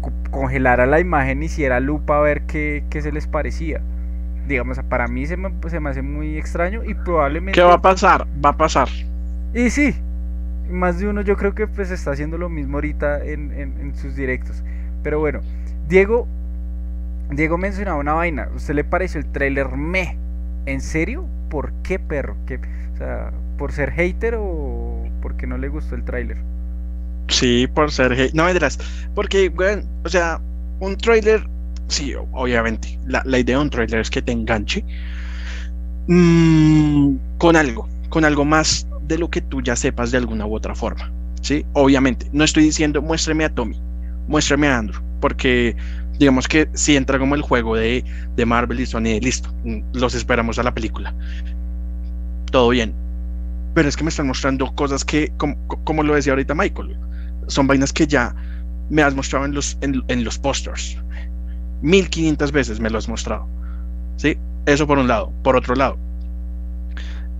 [0.00, 3.82] co- congelara la imagen y hiciera lupa a ver qué, qué se les parecía.
[4.48, 7.52] Digamos, para mí se me, se me hace muy extraño y probablemente...
[7.52, 8.26] ¿Qué va a pasar?
[8.44, 8.88] Va a pasar.
[9.54, 9.94] Y sí,
[10.70, 13.94] más de uno yo creo que pues está haciendo lo mismo ahorita en, en- en
[13.96, 14.64] sus directos.
[15.02, 15.40] Pero bueno,
[15.88, 16.26] Diego,
[17.30, 18.48] Diego mencionaba una vaina.
[18.54, 20.16] ¿Usted le pareció el tráiler me?
[20.66, 21.26] ¿En serio?
[21.50, 22.36] ¿Por qué, perro?
[22.46, 22.60] ¿Qué,
[22.94, 26.38] o sea, ¿por ser hater o porque no le gustó el tráiler?
[27.28, 28.34] Sí, por ser hate.
[28.34, 28.78] No, vendrás.
[29.14, 30.40] Porque, bueno, o sea,
[30.80, 31.46] un trailer,
[31.88, 32.98] sí, obviamente.
[33.06, 34.84] La, idea de un trailer es que te enganche
[36.08, 40.54] mm, con algo, con algo más de lo que tú ya sepas de alguna u
[40.54, 41.10] otra forma.
[41.40, 42.26] Sí, obviamente.
[42.32, 43.80] No estoy diciendo muéstrame a Tommy,
[44.28, 45.76] muéstrame a Andrew, porque
[46.18, 48.04] digamos que si entra como el juego de,
[48.36, 51.14] de Marvel y Sony, listo, mm, los esperamos a la película.
[52.50, 52.94] Todo bien.
[53.74, 56.96] Pero es que me están mostrando cosas que, como, como lo decía ahorita Michael,
[57.46, 58.34] son vainas que ya
[58.90, 60.98] me has mostrado en los, en, en los pósters.
[61.80, 63.48] 1500 veces me lo has mostrado.
[64.16, 64.36] ¿Sí?
[64.66, 65.32] Eso por un lado.
[65.42, 65.98] Por otro lado,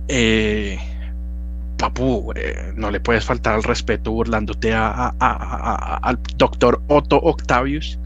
[0.07, 0.77] eh,
[1.83, 6.81] papu, eh, no le puedes faltar al respeto burlándote a, a- a- a- al doctor
[6.87, 7.99] Otto Octavius,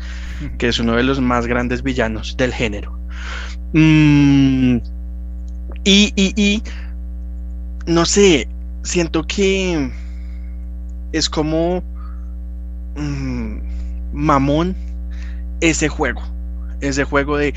[0.58, 2.98] que es uno de los más grandes villanos del género.
[3.74, 4.78] Mm,
[5.84, 6.64] y, y, y,
[7.86, 8.48] no sé,
[8.82, 9.92] siento que
[11.12, 11.84] es como
[12.96, 13.58] mm,
[14.14, 14.76] mamón
[15.62, 16.22] ese juego.
[16.82, 17.54] Ese juego de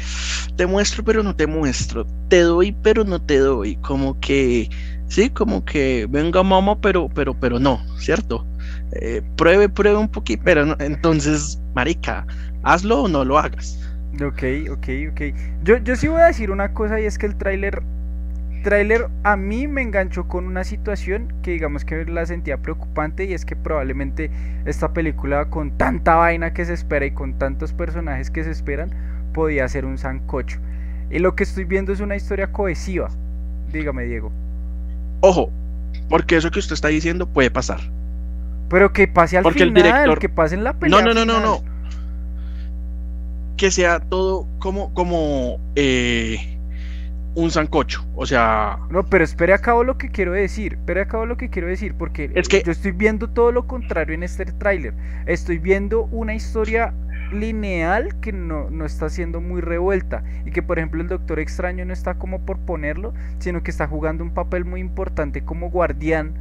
[0.57, 4.69] te muestro pero no te muestro, te doy pero no te doy, como que
[5.11, 8.47] sí, como que venga mamá pero pero pero no, ¿cierto?
[8.93, 12.27] Eh, pruebe, pruebe un poquito, pero no, entonces, marica,
[12.63, 13.79] hazlo o no lo hagas.
[14.15, 15.21] Ok, ok, ok.
[15.63, 17.83] Yo, yo sí voy a decir una cosa y es que el tráiler
[19.23, 23.45] a mí me enganchó con una situación que digamos que la sentía preocupante y es
[23.45, 24.31] que probablemente
[24.67, 28.91] esta película con tanta vaina que se espera y con tantos personajes que se esperan
[29.33, 30.59] podía ser un sancocho.
[31.11, 33.09] Y lo que estoy viendo es una historia cohesiva.
[33.73, 34.33] Dígame, Diego.
[35.21, 35.51] Ojo,
[36.09, 37.81] porque eso que usted está diciendo puede pasar.
[38.69, 41.01] Pero que pase al Porque el final, director- que pase en la pelea.
[41.01, 41.63] No, no, no, no, no.
[43.57, 46.59] Que sea todo como, como eh,
[47.35, 48.05] un sancocho.
[48.15, 50.75] O sea, No, pero espere a cabo lo que quiero decir.
[50.75, 51.95] Espere a cabo lo que quiero decir.
[51.95, 54.95] Porque Es que- yo estoy viendo todo lo contrario en este tráiler.
[55.27, 56.95] Estoy viendo una historia
[57.33, 60.23] lineal que no, no está siendo muy revuelta.
[60.45, 63.87] Y que por ejemplo el Doctor Extraño no está como por ponerlo, sino que está
[63.87, 66.33] jugando un papel muy importante como guardián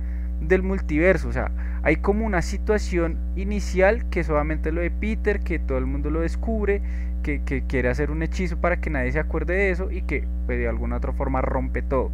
[0.41, 1.27] del multiverso.
[1.29, 1.51] O sea,
[1.83, 6.21] hay como una situación inicial que solamente lo de Peter, que todo el mundo lo
[6.21, 6.81] descubre,
[7.23, 10.25] que, que quiere hacer un hechizo para que nadie se acuerde de eso y que
[10.45, 12.11] pues, de alguna otra forma rompe todo.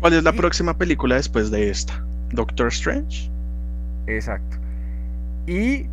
[0.00, 2.04] ¿cuál es la Y- próxima película después de esta?
[2.32, 3.30] Doctor Strange.
[4.06, 4.56] Exacto.
[5.46, 5.86] Y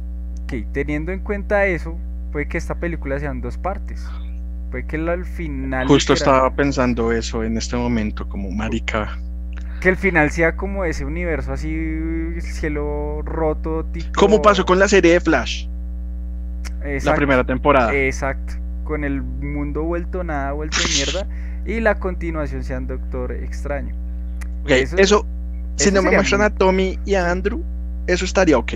[0.48, 1.98] que teniendo en cuenta eso,
[2.32, 4.06] puede que esta película sean dos partes.
[4.72, 5.88] Puede que al final.
[5.88, 9.18] Justo estaba pensando eso en este momento, como marica.
[9.82, 11.72] Que el final sea como ese universo así,
[12.40, 14.10] cielo roto, tipo.
[14.18, 15.68] Como pasó con la serie de Flash.
[17.04, 17.94] La primera temporada.
[17.94, 18.54] Exacto.
[18.84, 21.28] Con el mundo vuelto nada, vuelto mierda.
[21.66, 23.96] Y la continuación sea un Doctor Extraño.
[24.68, 25.26] eso,
[25.76, 27.64] si no me muestran a Tommy y a Andrew,
[28.08, 28.74] eso estaría ok.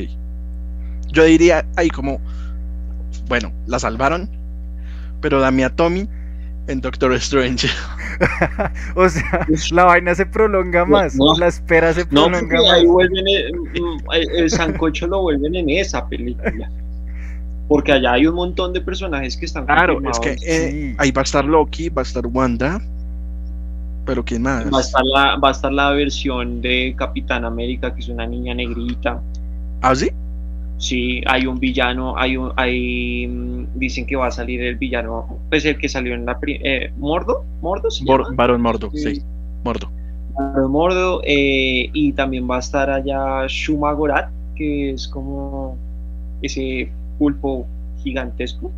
[1.12, 2.20] Yo diría ahí como,
[3.28, 4.30] bueno, la salvaron,
[5.22, 6.08] pero dame a Tommy
[6.68, 7.68] en Doctor Strange.
[8.96, 12.72] o sea, la vaina se prolonga más, la espera se prolonga más.
[12.72, 13.26] Ahí vuelven,
[14.12, 16.70] el, sancocho lo vuelven en esa película.
[17.68, 21.22] Porque allá hay un montón de personajes que están Claro, es que eh, ahí va
[21.22, 22.82] a estar Loki, va a estar Wanda,
[24.06, 24.66] pero ¿quién más?
[24.72, 28.28] Va a estar la, va a estar la versión de Capitán América, que es una
[28.28, 29.22] niña negrita.
[29.82, 30.12] ¿Ah, sí?
[30.84, 35.40] Sí, hay un villano, hay un, hay, mm, dicen que va a salir el villano,
[35.50, 39.22] pues el que salió en la eh, Mordo, Mordo, ¿sí Barón Mordo, sí.
[39.64, 39.90] Mordo.
[40.68, 45.78] Mordo, eh, y también va a estar allá Shuma Gorat, que es como
[46.42, 47.66] ese pulpo
[48.00, 48.70] gigantesco,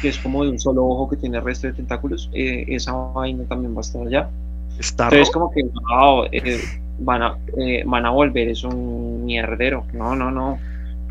[0.00, 2.94] que es como de un solo ojo que tiene el resto de tentáculos, eh, esa
[2.94, 4.30] vaina también va a estar allá.
[4.78, 6.58] Entonces como que wow, eh,
[6.98, 9.84] van, a, eh, van a volver, es un mierdero.
[9.92, 10.58] No, no, no.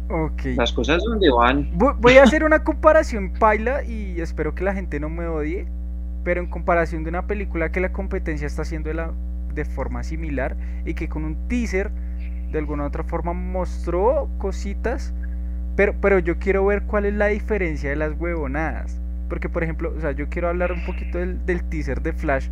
[0.09, 0.55] Okay.
[0.55, 1.69] Las cosas donde van.
[1.73, 5.67] Voy a hacer una comparación paila y espero que la gente no me odie.
[6.23, 9.11] Pero en comparación de una película que la competencia está haciendo de, la,
[9.55, 11.89] de forma similar y que con un teaser
[12.51, 15.13] de alguna otra forma mostró cositas.
[15.75, 18.99] Pero, pero yo quiero ver cuál es la diferencia de las huevonadas.
[19.29, 22.49] Porque, por ejemplo, o sea, yo quiero hablar un poquito del, del teaser de Flash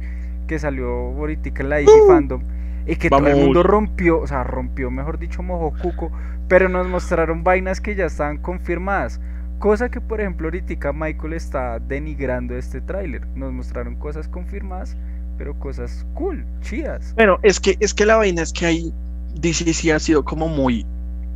[0.48, 2.42] que salió ahorita en la DC Fandom
[2.86, 6.12] y que todo el mundo rompió, o sea, rompió, mejor dicho, mojo cuco,
[6.48, 9.20] pero nos mostraron vainas que ya estaban confirmadas.
[9.60, 13.28] Cosa que, por ejemplo, ahorita Michael está denigrando este tráiler.
[13.36, 14.96] Nos mostraron cosas confirmadas,
[15.38, 17.14] pero cosas cool, chidas.
[17.16, 18.94] Bueno, es que, es que la vaina es que ahí
[19.36, 20.86] DC sí ha sido como muy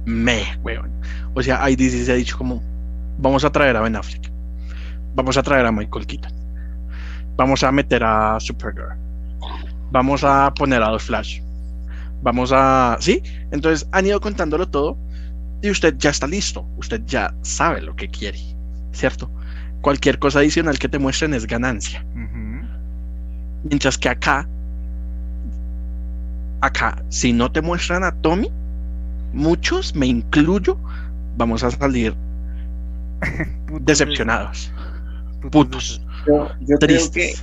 [0.06, 0.90] meh, weón.
[1.34, 2.64] O sea, ahí DC se ha dicho como,
[3.18, 4.32] vamos a traer a Ben Affleck.
[5.16, 6.32] Vamos a traer a Michael Keaton.
[7.36, 9.03] Vamos a meter a Supergirl
[9.94, 11.40] vamos a poner a dos Flash.
[12.24, 12.98] Vamos a...
[13.00, 13.22] ¿Sí?
[13.52, 14.98] Entonces han ido contándolo todo
[15.62, 16.68] y usted ya está listo.
[16.78, 18.40] Usted ya sabe lo que quiere,
[18.92, 19.32] ¿cierto?
[19.82, 22.04] Cualquier cosa adicional que te muestren es ganancia.
[23.64, 24.48] Mientras que acá,
[26.60, 28.50] acá, si no te muestran a Tommy,
[29.32, 30.78] muchos, me incluyo,
[31.38, 32.16] vamos a salir
[33.82, 34.74] decepcionados.
[35.52, 36.02] Putos.
[36.26, 37.34] Yo, creo que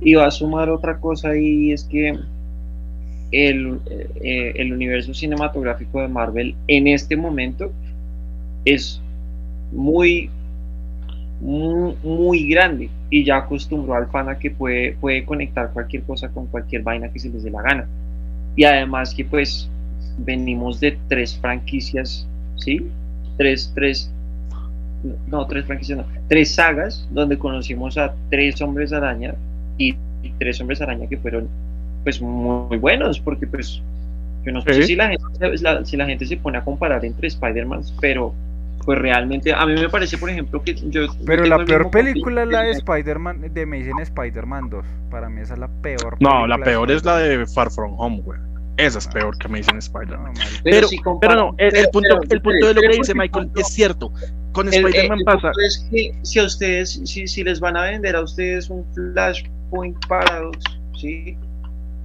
[0.00, 2.18] y va a sumar otra cosa y es que
[3.32, 3.80] el,
[4.22, 7.72] eh, el, universo cinematográfico de Marvel en este momento
[8.64, 9.00] es
[9.72, 10.30] muy,
[11.40, 16.46] muy, grande y ya acostumbró al fan a que puede, puede conectar cualquier cosa con
[16.46, 17.86] cualquier vaina que se les dé la gana.
[18.54, 19.68] Y además que pues
[20.18, 22.86] venimos de tres franquicias, ¿sí?
[23.36, 24.10] Tres, tres,
[25.28, 29.34] no, tres franquicias, no, tres sagas donde conocimos a tres hombres araña
[29.78, 29.96] y,
[30.38, 31.48] tres hombres araña que fueron
[32.02, 33.80] pues muy, buenos, porque pues
[34.44, 37.82] yo no sé si, la gente, si la gente se pone a comparar entre Spider-Man,
[38.00, 38.34] pero
[38.86, 41.06] pues realmente a mí me parece, por ejemplo, que yo...
[41.26, 44.84] Pero la peor película es la de Spider-Man, de Amazing Spider-Man 2.
[45.10, 46.16] Para mí esa es la peor.
[46.20, 48.38] No, la peor es la de Far From Home, güey.
[48.76, 50.34] Esa es peor que Amazing Spider-Man.
[50.62, 50.88] pero,
[51.20, 54.12] pero, no, el, punto, el punto de lo que dice Michael es cierto.
[54.52, 55.50] Con Spider-Man pasa...
[55.66, 59.42] Es que si a ustedes, si, si les van a vender a ustedes un Flash
[59.70, 60.58] Point Paradox,
[60.98, 61.36] ¿sí?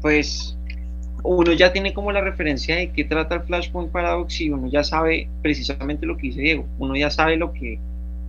[0.02, 0.58] Pues
[1.24, 4.84] uno ya tiene como la referencia de qué trata el Flashpoint Paradox y uno ya
[4.84, 7.80] sabe precisamente lo que dice Diego, uno ya sabe lo que,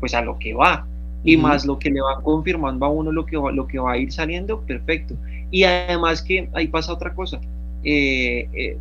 [0.00, 0.86] pues a lo que va,
[1.24, 3.92] y más lo que le va confirmando a uno lo que va, lo que va
[3.92, 5.14] a ir saliendo, perfecto.
[5.50, 7.40] Y además que ahí pasa otra cosa,
[7.84, 8.76] eh, eh,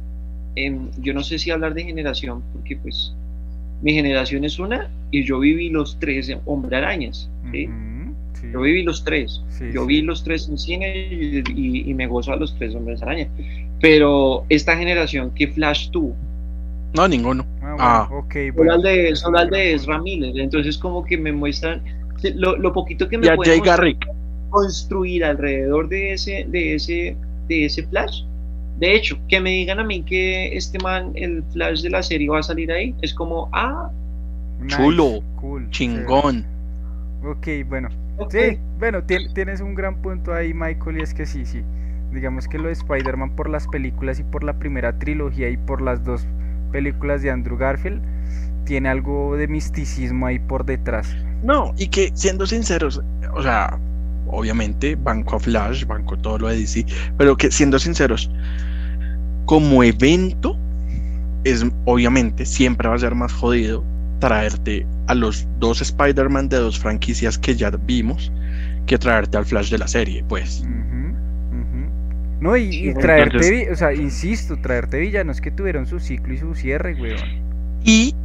[0.56, 3.14] em, yo no sé si hablar de generación, porque pues
[3.82, 7.70] mi generación es una y yo viví los tres hombre arañas, ¿sí?
[8.52, 9.42] Yo viví los tres.
[9.74, 13.28] yo vi los tres en cine y, me gozo a los tres hombres araña.
[13.80, 16.16] Pero esta generación, ¿qué Flash tuvo?
[16.94, 17.46] No, ninguno.
[17.62, 18.54] Ah, bueno, ah.
[18.56, 20.40] Solo al de, solo de Ezra Miller.
[20.40, 21.82] Entonces, como que me muestran
[22.36, 23.62] lo, poquito que me pueden
[24.50, 27.16] construir alrededor de ese, de ese,
[27.48, 28.24] de ese Flash.
[28.78, 32.30] De hecho, que me digan a mí que este man, el Flash de la serie
[32.30, 33.90] va a salir ahí, es como, ah,
[34.68, 36.46] chulo, cool, chingón.
[37.24, 37.90] Ok, bueno,
[38.30, 41.64] Sí, bueno, tienes un gran punto ahí, Michael, y es que sí, sí.
[42.12, 45.82] Digamos que lo de Spider-Man por las películas y por la primera trilogía y por
[45.82, 46.28] las dos
[46.72, 48.02] películas de Andrew Garfield,
[48.66, 51.16] tiene algo de misticismo ahí por detrás.
[51.44, 53.02] No, y que siendo sinceros,
[53.34, 53.78] o sea,
[54.28, 56.86] obviamente banco a Flash, banco todo lo de DC,
[57.18, 58.30] pero que siendo sinceros,
[59.46, 60.58] como evento,
[61.44, 63.84] es obviamente siempre va a ser más jodido
[64.20, 68.32] traerte a los dos Spider-Man de dos franquicias que ya vimos
[68.86, 70.64] que traerte al Flash de la serie, pues.
[72.42, 76.96] No, y, traerte, o sea, insisto, traerte villanos que tuvieron su ciclo y su cierre,
[77.00, 77.20] weón.
[77.84, 78.16] Y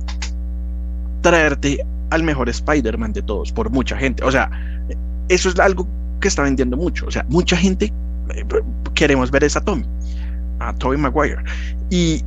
[1.20, 4.24] traerte al mejor Spider-Man de todos, por mucha gente.
[4.24, 4.50] O sea,
[5.28, 5.86] eso es algo
[6.20, 7.06] que está vendiendo mucho.
[7.06, 7.92] O sea, mucha gente
[8.34, 8.44] eh,
[8.94, 9.84] queremos ver esa Tommy,
[10.60, 11.42] a Tobey Maguire.
[11.90, 12.22] Y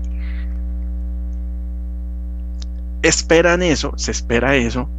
[3.01, 4.89] esperan eso, se espera eso.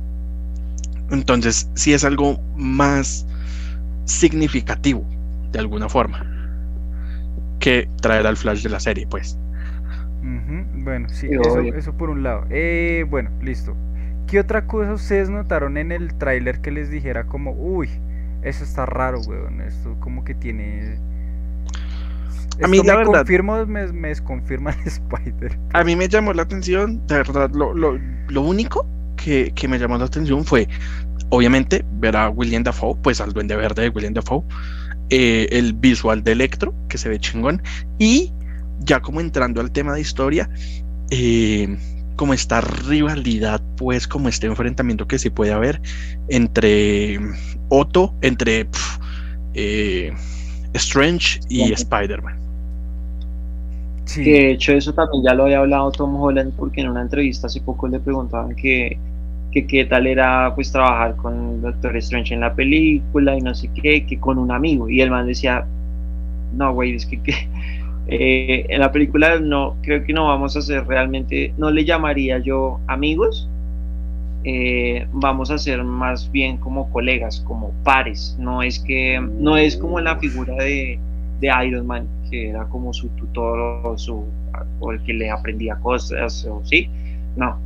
[1.10, 3.26] Entonces, sí es algo más
[4.04, 5.04] significativo,
[5.52, 6.24] de alguna forma,
[7.58, 9.36] que traer al Flash de la serie, pues.
[10.82, 12.44] Bueno, sí, eso, eso, por un lado.
[12.50, 13.76] Eh, bueno, listo.
[14.26, 17.88] ¿Qué otra cosa ustedes notaron en el tráiler que les dijera como, uy,
[18.42, 20.98] eso está raro, weón, esto como que tiene...
[22.62, 23.18] a mí la me verdad...
[23.20, 25.58] Confirmo, me, me desconfirma el Spider.
[25.72, 27.98] A mí me llamó la atención, de verdad, lo, lo,
[28.28, 28.86] lo único
[29.16, 30.68] que, que, me llamó la atención fue,
[31.30, 34.42] obviamente, ver a William Dafoe, pues al duende verde de William Dafoe,
[35.10, 37.62] eh, el visual de Electro, que se ve chingón,
[37.98, 38.32] y
[38.80, 40.48] ya como entrando al tema de historia,
[41.10, 41.76] eh,
[42.16, 45.80] como esta rivalidad, pues como este enfrentamiento que se puede haber
[46.28, 47.18] entre
[47.70, 48.68] Otto, entre
[49.54, 50.12] eh,
[50.74, 52.38] Strange y Spider-Man.
[54.14, 57.46] Que de hecho eso también ya lo había hablado Tom Holland porque en una entrevista
[57.46, 58.98] hace poco le preguntaban que,
[59.52, 63.70] que qué tal era pues trabajar con Doctor Strange en la película y no sé
[63.74, 64.88] qué, que con un amigo.
[64.88, 65.66] Y el man decía,
[66.54, 67.32] no, güey, es que, que
[68.08, 72.38] eh, en la película no, creo que no vamos a ser realmente, no le llamaría
[72.38, 73.48] yo amigos,
[74.42, 78.36] eh, vamos a ser más bien como colegas, como pares.
[78.38, 80.98] No es que, no es como la figura de,
[81.40, 84.24] de Iron Man, que era como su tutor o, su,
[84.78, 86.88] o el que le aprendía cosas, o sí,
[87.36, 87.58] no.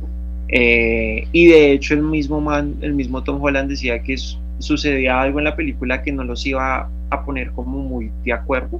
[0.47, 4.15] Eh, y de hecho el mismo man, el mismo Tom Holland decía que
[4.59, 8.79] sucedía algo en la película que no los iba a poner como muy de acuerdo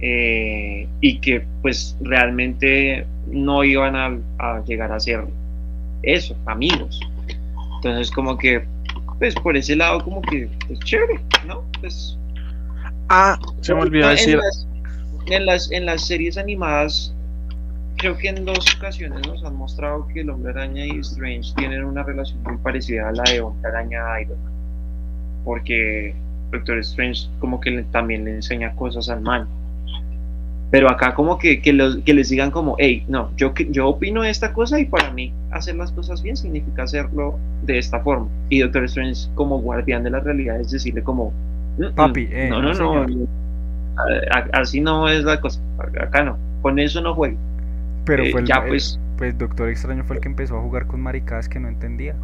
[0.00, 5.24] eh, y que pues realmente no iban a, llegar a ser
[6.02, 7.00] eso, amigos.
[7.76, 8.62] Entonces como que,
[9.18, 11.62] pues por ese lado como que es chévere, ¿no?
[11.80, 12.18] Pues...
[13.08, 14.38] Ah, se me olvidó decir...
[15.28, 17.12] En las, en las, series animadas,
[17.96, 21.84] creo que en dos ocasiones nos han mostrado que el Hombre Araña y Strange tienen
[21.84, 24.52] una relación muy parecida a la de Hombre Araña Iron Man.
[25.44, 26.14] Porque
[26.52, 29.48] Doctor Strange como que también le enseña cosas al man.
[30.70, 34.52] Pero acá como que, que, que les digan como, hey, no, yo, yo opino esta
[34.52, 38.28] cosa y para mí hacer las cosas bien significa hacerlo de esta forma.
[38.48, 41.32] Y Doctor Strange como guardián de la realidad es decirle como,
[41.94, 43.06] papi, eh, no, no, no,
[44.52, 45.60] así no es la cosa,
[46.00, 47.36] acá no, con eso no juego.
[48.04, 51.48] Pero eh, ya pues, pues Doctor Extraño fue el que empezó a jugar con maricadas
[51.48, 52.14] que no entendía.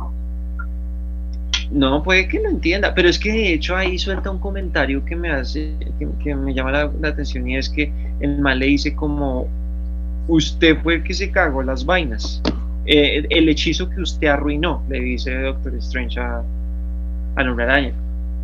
[1.70, 5.16] No, puede que no entienda, pero es que de hecho ahí suelta un comentario que
[5.16, 5.74] me hace,
[6.22, 7.90] que, me llama la, atención y es que
[8.20, 9.48] el mal le dice como,
[10.28, 12.42] usted fue el que se cagó las vainas,
[12.84, 16.42] eh, el hechizo que usted arruinó, le dice Doctor Strange a,
[17.36, 17.94] a Nombre Araña.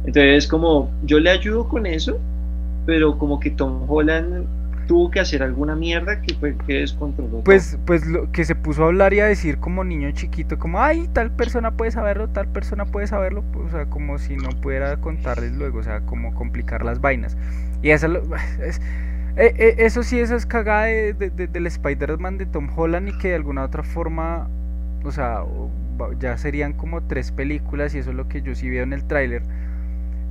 [0.08, 2.18] Entonces como, yo le ayudo con eso,
[2.86, 4.46] pero como que Tom Holland
[4.86, 7.44] tuvo que hacer alguna mierda que fue que descontroló.
[7.44, 10.80] Pues, pues lo que se puso a hablar y a decir como niño chiquito, como
[10.80, 14.48] ay, tal persona puede saberlo, tal persona puede saberlo, pues, o sea, como si no
[14.62, 17.36] pudiera contarles luego, o sea, como complicar las vainas.
[17.82, 18.06] Y eso,
[18.62, 18.80] es,
[19.36, 23.28] eh, eh, eso sí, esa es cagada de, del Spider-Man de Tom Holland y que
[23.28, 24.48] de alguna otra forma,
[25.04, 25.44] o sea,
[26.18, 29.04] ya serían como tres películas y eso es lo que yo sí veo en el
[29.04, 29.42] tráiler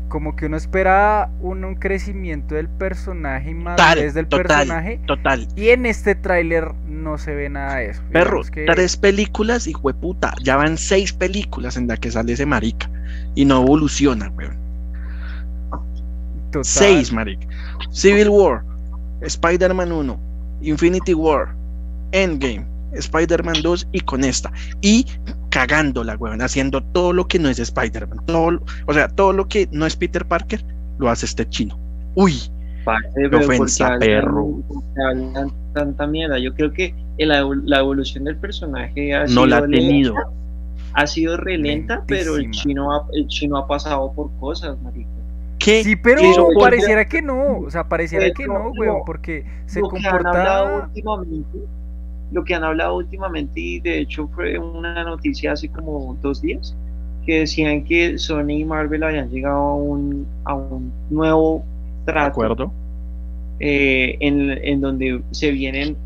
[0.08, 5.00] como que uno espera un, crecimiento del personaje y más desde el personaje.
[5.06, 5.48] Total.
[5.56, 8.02] Y en este tráiler no se ve nada de eso.
[8.12, 12.90] Perro, tres películas y puta, ya van seis películas en las que sale ese marica
[13.36, 14.58] y no evoluciona, weón.
[16.62, 17.46] Seis, marica.
[17.92, 18.64] Civil War,
[19.22, 20.20] Spider-Man 1,
[20.62, 21.54] Infinity War,
[22.12, 22.66] Endgame,
[22.98, 24.52] Spider-Man 2 y con esta.
[24.82, 25.06] Y
[25.50, 28.20] cagándola, weón, haciendo todo lo que no es Spider-Man.
[28.86, 30.64] O sea, todo lo que no es Peter Parker,
[31.00, 31.80] lo hace este chino.
[32.16, 32.34] Uy,
[33.30, 34.62] qué ofensa, perro.
[35.74, 36.40] Tanta mierda.
[36.40, 37.40] Yo creo que la,
[37.80, 40.16] evolución del personaje ha no la ha tenido.
[40.94, 45.10] ha sido relenta, pero el chino, ha, el chino ha pasado por cosas, marico.
[45.60, 45.84] ¿Qué?
[45.84, 46.22] Sí, pero
[46.60, 50.86] pareciera que no, o sea, pareciera que no, weón, porque se comporta...
[50.86, 51.58] últimamente
[52.32, 56.76] lo que han hablado últimamente y de hecho fue una noticia hace como dos días
[57.26, 61.64] que decían que Sony y Marvel habían llegado a un, a un nuevo
[62.06, 62.30] trato.
[62.30, 62.72] acuerdo.
[63.60, 65.98] Eh, en, en, donde se vienen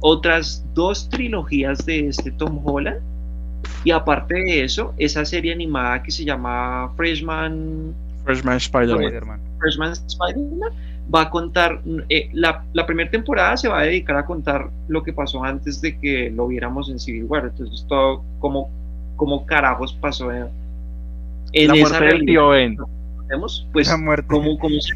[0.00, 3.00] otras dos trilogías de este Tom Holland.
[3.84, 7.94] Y aparte de eso, esa serie animada que se llama Freshman,
[8.24, 9.40] Freshman Spider-Man.
[9.58, 10.72] Freshman Spider-Man
[11.12, 15.02] va a contar, eh, la, la, primera temporada se va a dedicar a contar lo
[15.02, 17.44] que pasó antes de que lo viéramos en Civil War.
[17.44, 18.70] Entonces, todo como,
[19.16, 20.46] como carajos pasó en,
[21.52, 22.76] en la esa muerte del tío Ben.
[23.72, 24.28] Pues, la muerte.
[24.28, 24.94] Cómo, cómo, se,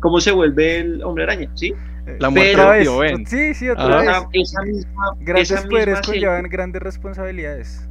[0.00, 1.72] cómo se vuelve el hombre araña, ¿sí?
[2.18, 3.26] La muerte Pero, del tío Ben.
[3.26, 4.08] Sí, sí, otra vez.
[4.32, 7.88] Esa misma, grandes esa poderes conllevan grandes responsabilidades.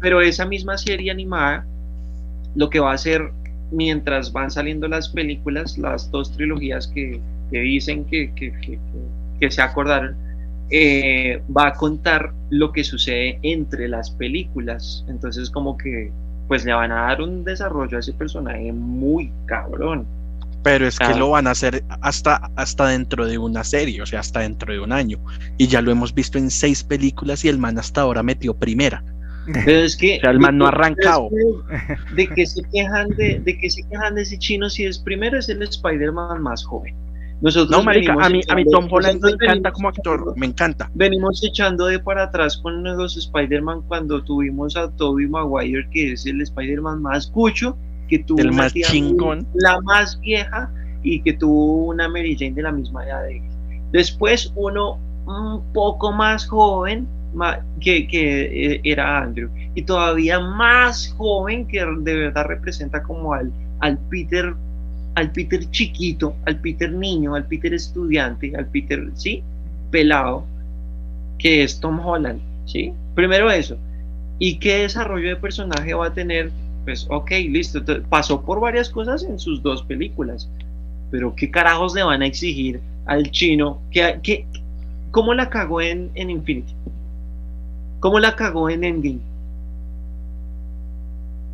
[0.00, 1.66] Pero esa misma serie animada,
[2.54, 3.32] lo que va a hacer
[3.70, 8.78] mientras van saliendo las películas, las dos trilogías que, que dicen que, que,
[9.38, 10.16] que, se acordaron,
[10.70, 15.04] eh, va a contar lo que sucede entre las películas.
[15.08, 16.12] Entonces como que
[16.48, 20.04] pues le van a dar un desarrollo a ese personaje muy cabrón.
[20.62, 24.20] Pero es que lo van a hacer hasta, hasta dentro de una serie, o sea,
[24.20, 25.18] hasta dentro de un año.
[25.56, 29.02] Y ya lo hemos visto en seis películas y el man hasta ahora metió primera.
[29.52, 30.20] Pero es que.
[30.22, 31.28] el man no ha arrancado.
[32.14, 35.38] De que se quejan de, de que se quejan de ese chino si es primero,
[35.38, 36.94] es el Spider-Man más joven.
[37.40, 40.90] Nosotros no, marica, a mí, a mí Tom Holland me encanta como actor, me encanta.
[40.94, 46.26] Venimos echando de para atrás con los Spider-Man cuando tuvimos a Tobey Maguire, que es
[46.26, 47.78] el Spider-Man más cucho,
[48.08, 49.46] que tuvo el más chingón.
[49.54, 50.70] la más vieja
[51.02, 53.42] y que tuvo una Mary Jane de la misma edad de
[53.90, 57.08] Después uno un poco más joven,
[57.80, 63.52] que, que, eh, era Andrew, y todavía más joven que de verdad representa como al,
[63.80, 64.54] al Peter
[65.14, 69.42] al Peter chiquito, al Peter niño, al Peter estudiante, al Peter, ¿sí?
[69.90, 70.44] Pelado,
[71.38, 72.92] que es Tom Holland, ¿sí?
[73.14, 73.76] Primero eso.
[74.38, 76.50] ¿Y qué desarrollo de personaje va a tener?
[76.84, 80.48] Pues, ok, listo, pasó por varias cosas en sus dos películas,
[81.10, 83.80] pero ¿qué carajos le van a exigir al chino?
[83.90, 84.46] ¿Qué,
[85.10, 86.74] cómo la cagó en, en Infinity?
[88.00, 89.20] ¿Cómo la cagó en Endgame?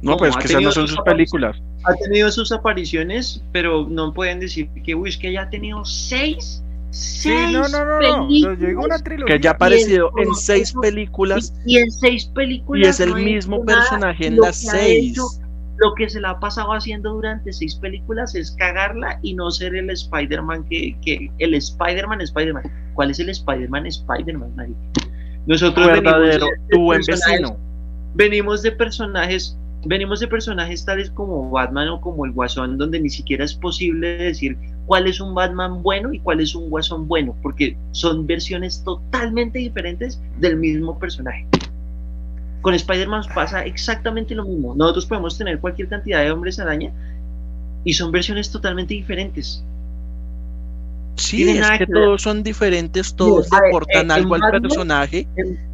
[0.03, 1.57] No, pues que esas no son sus películas.
[1.85, 5.85] Ha tenido sus apariciones, pero no pueden decir que, uy, es que ya ha tenido
[5.85, 6.63] seis.
[6.91, 8.31] Seis no, no, no, no.
[8.31, 9.37] Yo digo una trilogía.
[9.37, 11.53] Que ya ha aparecido en, seis películas.
[11.67, 12.87] Y, en seis películas.
[12.87, 15.19] Y es el mismo personaje en las seis.
[15.79, 19.75] lo que se la ha pasado haciendo durante seis películas es cagarla y no ser
[19.75, 22.63] el Spider-Man que, que, el Spider-Man Spider-Man.
[22.95, 24.75] ¿Cuál es el Spider-Man Spider-Man,
[25.47, 27.57] Nosotros verdadero, tu buen vecino.
[28.15, 33.09] Venimos de personajes venimos de personajes tales como Batman o como el Guasón, donde ni
[33.09, 37.37] siquiera es posible decir cuál es un Batman bueno y cuál es un Guasón bueno,
[37.43, 41.47] porque son versiones totalmente diferentes del mismo personaje.
[42.63, 44.75] Con Spider-Man pasa exactamente lo mismo.
[44.75, 46.91] Nosotros podemos tener cualquier cantidad de hombres araña
[47.85, 49.65] y son versiones totalmente diferentes.
[51.17, 55.27] Sí, es que, todos son diferentes, todos le aportan algo al personaje.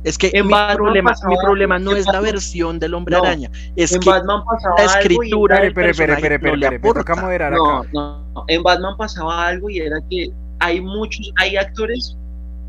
[0.05, 4.11] es que mi, problema, mi problema no es la versión del hombre araña, es que
[4.11, 7.14] la escritura le aporta.
[7.51, 10.30] No, no, en Batman pasaba algo y era que
[10.61, 12.16] hay muchos, hay actores,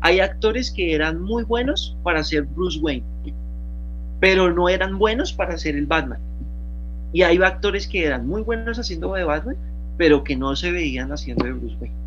[0.00, 3.04] hay actores que eran muy buenos para ser Bruce Wayne,
[4.20, 6.18] pero no eran buenos para ser el Batman.
[7.12, 9.56] Y hay actores que eran muy buenos haciendo de Batman,
[9.96, 12.03] pero que no se veían haciendo de Bruce Wayne.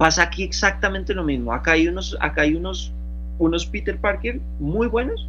[0.00, 1.52] Pasa aquí exactamente lo mismo.
[1.52, 2.90] Acá hay unos, acá hay unos,
[3.38, 5.28] unos Peter Parker muy buenos,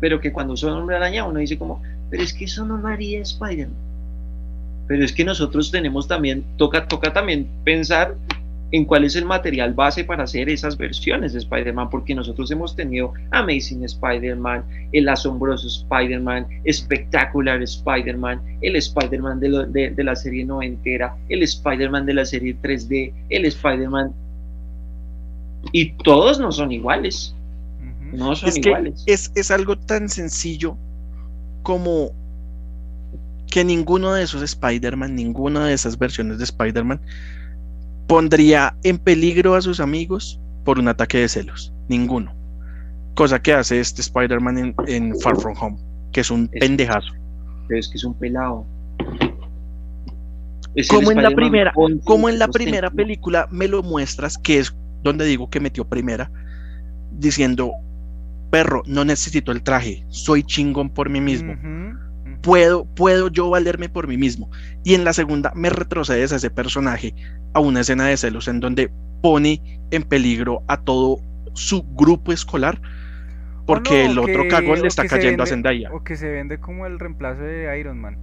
[0.00, 2.88] pero que cuando son hombre araña uno dice como, pero es que eso no lo
[2.88, 3.76] haría Spider-Man.
[4.88, 8.16] Pero es que nosotros tenemos también, toca, toca también pensar
[8.70, 12.76] en cuál es el material base para hacer esas versiones de Spider-Man, porque nosotros hemos
[12.76, 21.16] tenido Amazing Spider-Man, el asombroso Spider-Man, Espectacular Spider-Man, el Spider-Man de, de, la serie noventera,
[21.28, 24.12] el Spider-Man de la serie 3D, el Spider-Man...
[25.72, 27.34] Y todos no son iguales.
[28.12, 29.02] No son iguales.
[29.06, 30.76] es, es algo tan sencillo
[31.62, 32.12] como
[33.50, 37.00] que ninguno de esos Spider-Man, ninguna de esas versiones de Spider-Man
[38.08, 41.72] pondría en peligro a sus amigos por un ataque de celos.
[41.88, 42.34] Ninguno.
[43.14, 45.78] Cosa que hace este Spider-Man en, Far From Home,
[46.12, 47.12] que es un pendejazo.
[47.68, 48.66] Pero es que es un pelado.
[50.88, 51.72] como en la primera,
[52.04, 56.30] como en la primera película me lo muestras, que es donde digo que metió primera,
[57.12, 57.72] diciendo,
[58.50, 61.54] perro, no necesito el traje, soy chingón por mí mismo
[62.42, 64.50] puedo, puedo yo valerme por mí mismo.
[64.84, 67.14] Y en la segunda me retrocedes a ese personaje
[67.54, 68.90] a una escena de celos en donde
[69.22, 71.18] pone en peligro a todo
[71.54, 72.80] su grupo escolar
[73.68, 75.90] porque el otro cagón le está cayendo a Zendaya.
[75.92, 78.16] O que se vende como el reemplazo de Iron Man.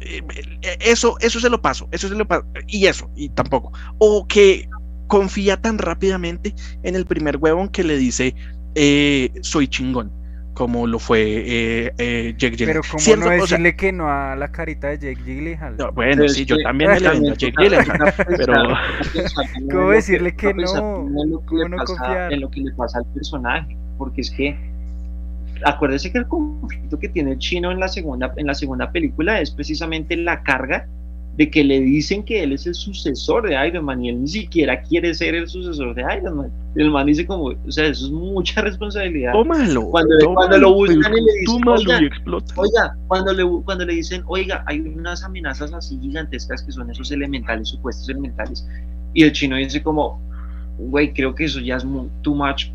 [0.00, 0.22] Eh,
[0.62, 3.72] eh, eso, eso se lo paso, eso se lo paso, y eso, y tampoco.
[3.98, 4.66] O que
[5.06, 8.34] confía tan rápidamente en el primer huevón que le dice,
[8.74, 10.10] eh, soy chingón,
[10.58, 12.82] como lo fue eh, eh, Jake Gyllenhaal.
[12.82, 15.76] Pero como no decirle que no a la carita de Jake Gyllenhaal.
[15.94, 18.54] bueno, sí, yo también me le vendo a Jake Gyllenhaal, pero...
[19.70, 21.06] ¿Cómo decirle que no?
[21.46, 22.32] ¿Cómo no confiar?
[22.32, 24.58] En lo que le pasa al personaje, porque es que
[25.64, 29.40] acuérdese que el conflicto que tiene el chino en la segunda en la segunda película
[29.40, 30.88] es precisamente la carga
[31.38, 34.26] de que le dicen que él es el sucesor de Iron Man y él ni
[34.26, 36.52] siquiera quiere ser el sucesor de Iron Man.
[36.74, 39.32] El man dice como, o sea, eso es mucha responsabilidad.
[39.34, 39.88] Tómalo.
[39.88, 42.00] Cuando, cuando lo buscan y le dicen, oiga,
[42.56, 47.12] oiga, cuando le, cuando le dicen, oiga, hay unas amenazas así gigantescas que son esos
[47.12, 48.66] elementales, supuestos elementales,
[49.14, 50.20] y el chino dice como,
[50.76, 51.86] güey, creo que eso ya es
[52.22, 52.66] too much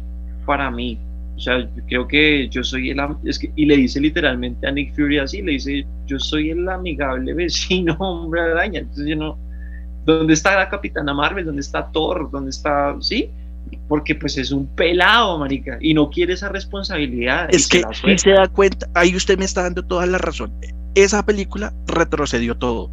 [0.45, 0.97] para mí.
[1.36, 2.99] O sea, yo creo que yo soy el...
[3.25, 6.67] Es que, y le dice literalmente a Nick Fury así, le dice, yo soy el
[6.69, 8.79] amigable vecino hombre araña.
[8.79, 9.38] Entonces yo no...
[10.05, 11.45] ¿Dónde está la Capitana Marvel?
[11.45, 12.29] ¿Dónde está Thor?
[12.31, 12.95] ¿Dónde está...?
[12.99, 13.29] ¿Sí?
[13.88, 17.47] Porque pues es un pelado, marica, y no quiere esa responsabilidad.
[17.49, 20.53] Es que si se da cuenta, ahí usted me está dando toda la razón.
[20.95, 22.91] Esa película retrocedió todo.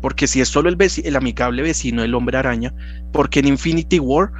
[0.00, 2.72] Porque si es solo el, el amigable vecino del hombre araña,
[3.12, 4.30] porque en Infinity War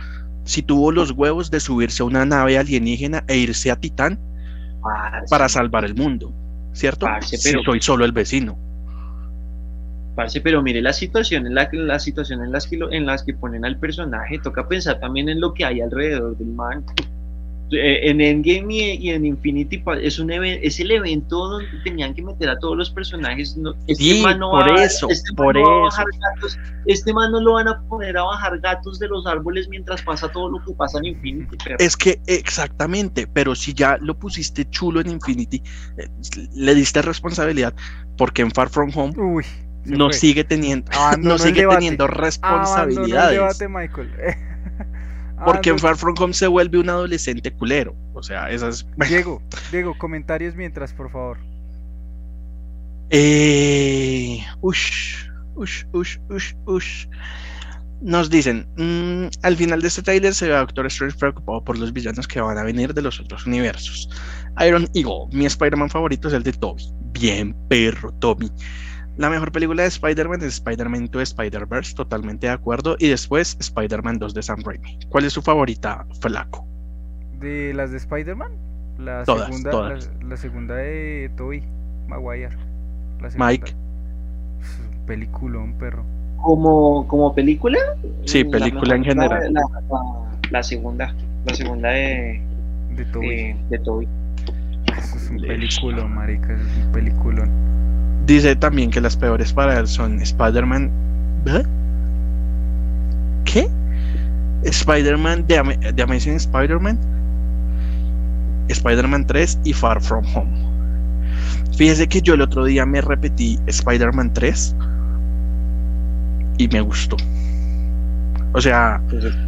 [0.44, 4.18] si tuvo los huevos de subirse a una nave alienígena e irse a Titán
[5.30, 6.32] para salvar el mundo,
[6.72, 7.06] ¿cierto?
[7.20, 8.58] si soy solo el vecino.
[10.14, 13.32] Parce, pero mire la situación en la, la situación en las que en las que
[13.32, 16.84] ponen al personaje, toca pensar también en lo que hay alrededor del man.
[17.72, 22.50] Eh, en Endgame y, en Infinity es un es el evento donde tenían que meter
[22.50, 23.56] a todos los personajes.
[23.86, 25.88] este sí, por eso, este por eso.
[26.84, 30.30] este man no lo van a poner a bajar gatos de los árboles mientras pasa
[30.30, 31.56] todo lo que pasa en Infinity.
[31.78, 35.62] Es que exactamente, pero si ya lo pusiste chulo en Infinity,
[35.96, 36.08] eh,
[36.54, 37.74] le diste responsabilidad,
[38.18, 39.42] porque en Far From Home
[39.86, 43.38] no sigue teniendo, no sigue teniendo responsabilidades.
[43.38, 44.10] Debate, Michael.
[45.44, 47.94] Porque en Far From Home se vuelve un adolescente culero.
[48.14, 48.86] O sea, esas.
[49.08, 51.38] Diego, Diego, comentarios mientras, por favor.
[53.10, 57.06] Eh, ush, ush, ush, ush, ush.
[58.00, 61.78] Nos dicen, mm, al final de este trailer se ve a Doctor Strange preocupado por
[61.78, 64.08] los villanos que van a venir de los otros universos.
[64.66, 66.82] Iron Eagle, mi Spider-Man favorito es el de Toby.
[67.12, 68.50] Bien, perro, Toby.
[69.16, 72.96] La mejor película de Spider-Man es Spider-Man 2 Spider-Verse, totalmente de acuerdo.
[72.98, 74.98] Y después Spider-Man 2 de Sam Raimi.
[75.10, 76.66] ¿Cuál es su favorita, Flaco?
[77.40, 78.52] ¿De las de Spider-Man?
[78.98, 81.62] La, segunda, La, segunda de Tobey
[82.08, 82.56] Maguire.
[83.36, 83.74] Mike.
[85.06, 86.04] Peliculón, perro.
[86.40, 87.78] ¿Como, como película?
[88.24, 89.52] Sí, película en general.
[90.50, 91.14] La, segunda.
[91.44, 92.40] La segunda de,
[92.96, 93.56] de Toby.
[93.70, 94.08] De, Toby.
[94.96, 96.54] es un peliculón, marica.
[96.54, 97.50] Es un peliculón.
[98.26, 100.90] Dice también que las peores para él son Spider-Man.
[103.44, 103.68] ¿Qué?
[104.62, 105.58] Spider-Man de,
[106.02, 106.98] Amazing Spider-Man,
[108.68, 110.50] Spider-Man 3 y Far From Home.
[111.76, 114.76] Fíjese que yo el otro día me repetí Spider-Man 3
[116.58, 117.16] y me gustó.
[118.52, 119.00] O sea,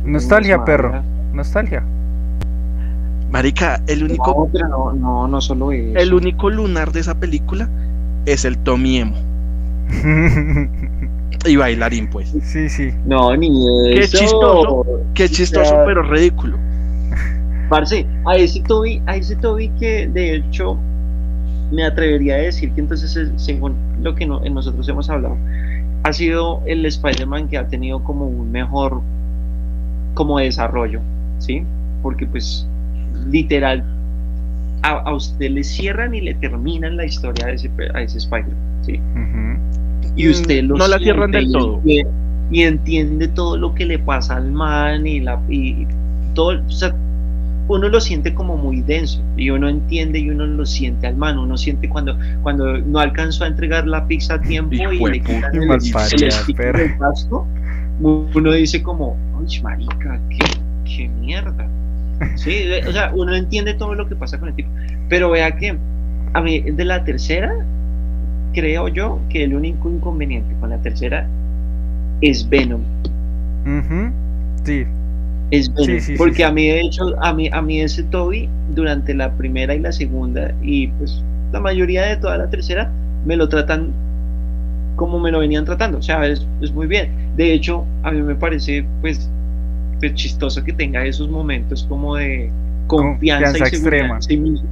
[0.05, 1.03] nostalgia, perro.
[1.33, 1.85] Nostalgia.
[3.31, 4.49] Marica, el único.
[4.53, 7.69] No, no, no, solo El único lunar de esa película
[8.27, 9.17] es el Tomiemo.
[11.47, 12.35] y bailarín, pues.
[12.43, 12.91] Sí, sí.
[13.07, 13.49] No, ni
[13.95, 16.59] Qué chistoso, qué chistoso, pero ridículo.
[17.69, 20.77] Parce, a ese Toby, a ese Toby que de hecho
[21.71, 25.37] me atrevería a decir que entonces, según lo que nosotros hemos hablado,
[26.03, 29.01] ha sido el Spider-Man que ha tenido como un mejor
[30.13, 31.01] como desarrollo,
[31.39, 31.65] ¿sí?
[32.03, 32.67] Porque pues
[33.27, 33.83] literal
[34.85, 39.01] a, usted le cierran y le terminan la historia a ese, a ese Spider, ¿sí?
[40.17, 41.81] Y usted lo No la cierran del todo.
[41.85, 42.03] Y,
[42.63, 45.89] entiende todo lo que le pasa al man y, la, y
[46.35, 46.95] todo, o sea,
[47.67, 51.39] uno lo siente como muy denso y uno entiende y uno lo siente al man,
[51.39, 55.57] uno siente cuando, cuando no alcanzó a entregar la pizza a tiempo y le quitan
[55.57, 57.29] el, el,
[58.03, 60.45] uno dice como, ¡ay, marica, qué,
[60.85, 61.67] qué mierda!
[62.37, 64.71] Sí, o sea, uno entiende todo lo que pasa con el tipo.
[65.09, 65.77] Pero vea que
[66.33, 67.55] a mí de la tercera,
[68.53, 71.27] creo yo que el único inconveniente con la tercera
[72.21, 72.83] es Venom.
[74.65, 74.85] Sí.
[75.51, 76.17] Es Venom.
[76.17, 79.81] porque a mí, de hecho, a mí, a mí ese Toby, durante la primera y
[79.81, 82.91] la segunda, y pues la mayoría de toda la tercera,
[83.25, 83.93] me lo tratan
[84.97, 85.99] como me lo venían tratando.
[85.99, 87.11] O sea, es, es muy bien.
[87.37, 89.31] De hecho, a mí me parece, pues,
[90.01, 92.51] pues, chistoso que tenga esos momentos como de
[92.87, 94.15] confianza, y seguridad extrema.
[94.17, 94.69] en sí mismo.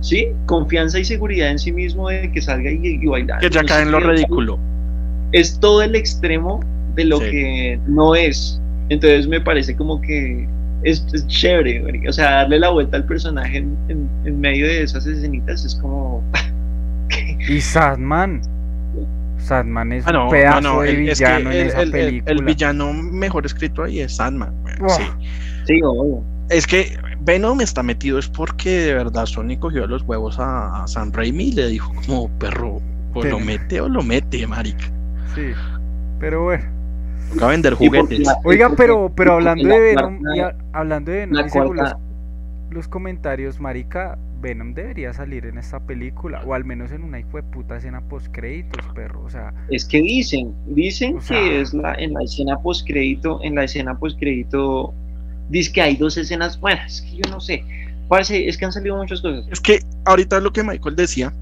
[0.00, 3.40] Sí, confianza y seguridad en sí mismo de que salga y, y bailar.
[3.40, 4.58] Que ya cae en lo ridículo.
[5.30, 6.60] Es todo el extremo
[6.94, 8.60] de lo que no es.
[8.88, 10.46] Entonces me parece como que
[10.82, 15.74] es, chévere, o sea, darle la vuelta al personaje en, medio de esas escenitas es
[15.76, 16.22] como...
[17.48, 18.42] y Sadman.
[19.42, 22.32] Sadman es ah, un pedazo de villano en esa película.
[22.32, 24.54] El, villano mejor escrito ahí es Sadman.
[24.88, 25.02] sí.
[25.66, 25.80] sí
[26.48, 31.12] Es que Venom está metido es porque de verdad Sony cogió los huevos a, San
[31.12, 32.80] Raimi y le dijo como perro,
[33.14, 34.84] o lo mete o lo mete, marica.
[35.34, 35.52] Sí,
[36.18, 36.64] pero bueno.
[37.32, 38.28] Toca vender juguetes.
[38.44, 40.18] Oiga, pero, pero hablando de Venom,
[40.72, 41.76] hablando de Venom,
[42.70, 47.36] los, comentarios, marica, Venom debería salir en esta película, o al menos en una hijo
[47.36, 49.54] de puta escena post créditos, perro, o sea.
[49.70, 53.96] Es que dicen, dicen que es la, en la escena post crédito, en la escena
[53.96, 54.92] post crédito,
[55.48, 57.64] dice que hay dos escenas buenas, es que yo no sé,
[58.08, 59.46] parece, es que han salido muchas cosas.
[59.50, 61.32] Es que ahorita lo que Michael decía,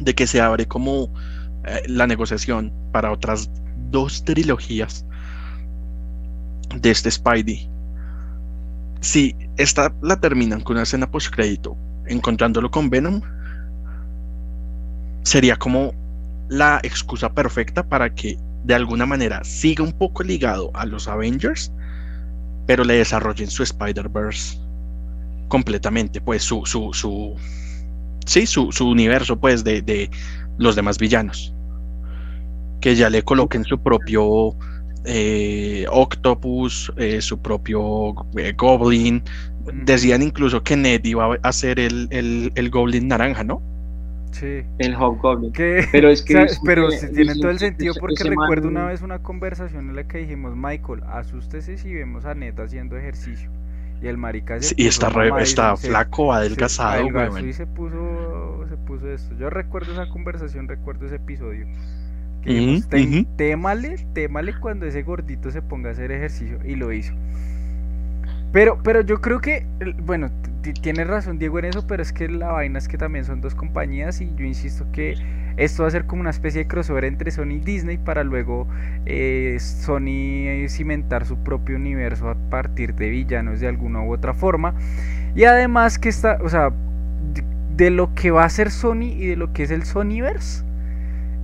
[0.00, 1.08] de que se abre como
[1.64, 3.48] eh, la negociación para otras
[3.90, 5.06] dos trilogías
[6.74, 7.68] de este Spidey.
[9.00, 11.76] Si esta la terminan con una escena post crédito
[12.06, 13.20] encontrándolo con Venom,
[15.22, 15.92] sería como
[16.48, 21.72] la excusa perfecta para que de alguna manera siga un poco ligado a los Avengers,
[22.66, 24.58] pero le desarrollen su Spider-Verse
[25.48, 27.34] completamente, pues su, su, su,
[28.26, 30.10] sí, su, su universo, pues, de, de
[30.58, 31.54] los demás villanos.
[32.80, 34.56] Que ya le coloquen su propio
[35.04, 39.22] eh, Octopus, eh, su propio eh, Goblin.
[39.84, 43.62] Decían incluso que Ned iba a ser el, el, Goblin naranja, ¿no?
[44.32, 44.62] Sí.
[44.78, 45.52] El Hobgoblin.
[45.52, 46.46] Pero es que.
[46.64, 50.54] pero tiene todo el sentido porque recuerdo una vez una conversación en la que dijimos:
[50.56, 53.50] Michael, asústese si vemos a Ned haciendo ejercicio.
[54.02, 59.08] Y el marica se Y está, está flaco, adelgazado, se, y se puso, se puso
[59.08, 59.34] esto.
[59.36, 61.66] Yo recuerdo esa conversación, recuerdo ese episodio.
[62.44, 67.14] Que témale, cuando ese gordito se ponga a hacer ejercicio y lo hizo.
[68.52, 69.66] Pero, pero yo creo que,
[70.04, 70.30] bueno,
[70.80, 73.54] tiene razón Diego en eso, pero es que la vaina es que también son dos
[73.54, 75.14] compañías y yo insisto que
[75.56, 78.66] esto va a ser como una especie de crossover entre Sony y Disney para luego
[79.06, 84.74] eh, Sony cimentar su propio universo a partir de villanos de alguna u otra forma.
[85.34, 86.72] Y además que está, o sea,
[87.76, 90.64] de lo que va a ser Sony y de lo que es el Sonyverse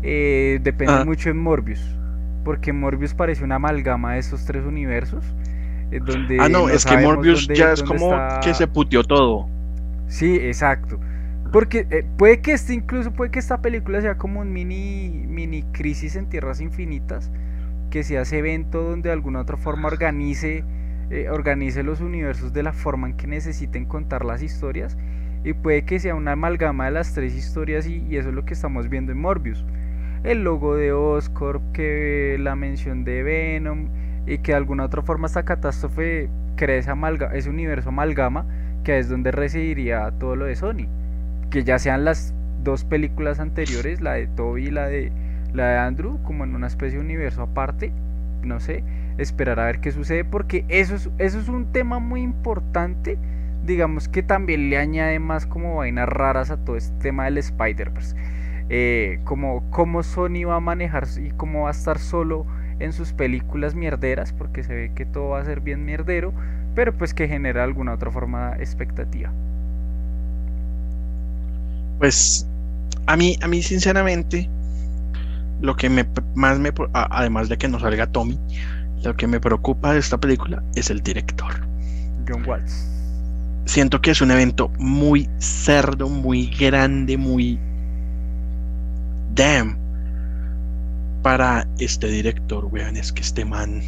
[0.02, 1.04] eh, depende ah.
[1.04, 1.80] mucho en Morbius.
[2.44, 5.24] Porque Morbius parece una amalgama de esos tres universos.
[5.90, 9.48] Eh, donde ah, no, es que Morbius ya es como que se puteó todo.
[10.06, 10.98] Sí, exacto.
[11.52, 15.64] Porque eh, puede que este, incluso puede que esta película sea como un mini, mini
[15.72, 17.30] crisis en tierras infinitas.
[17.90, 20.64] Que sea ese evento donde de alguna otra forma organice,
[21.32, 24.96] organice los universos de la forma en que necesiten contar las historias.
[25.42, 28.54] Y puede que sea una amalgama de las tres historias y eso es lo que
[28.54, 29.64] estamos viendo en Morbius
[30.24, 33.88] el logo de Oscorp, que la mención de Venom
[34.26, 36.92] y que de alguna otra forma esta catástrofe crea ese,
[37.32, 38.46] ese universo amalgama
[38.84, 40.86] que es donde residiría todo lo de Sony.
[41.50, 45.10] Que ya sean las dos películas anteriores, la de Toby y la de,
[45.52, 47.92] la de Andrew, como en una especie de universo aparte,
[48.42, 48.84] no sé,
[49.18, 53.18] esperar a ver qué sucede porque eso es, eso es un tema muy importante
[53.64, 58.16] digamos que también le añade más como vainas raras a todo este tema del Spider-Verse
[58.72, 62.46] eh, como cómo Sony va a manejar y cómo va a estar solo
[62.78, 66.32] en sus películas mierderas, porque se ve que todo va a ser bien mierdero,
[66.76, 69.32] pero pues que genera alguna otra forma de expectativa.
[71.98, 72.46] Pues
[73.06, 74.48] a mí, a mí sinceramente,
[75.60, 76.06] lo que me
[76.36, 78.38] más me además de que no salga Tommy,
[79.02, 81.66] lo que me preocupa de esta película es el director.
[82.28, 82.86] John Watts.
[83.64, 87.58] Siento que es un evento muy cerdo, muy grande, muy
[89.34, 89.76] damn,
[91.22, 93.82] para este director, weón, es que este man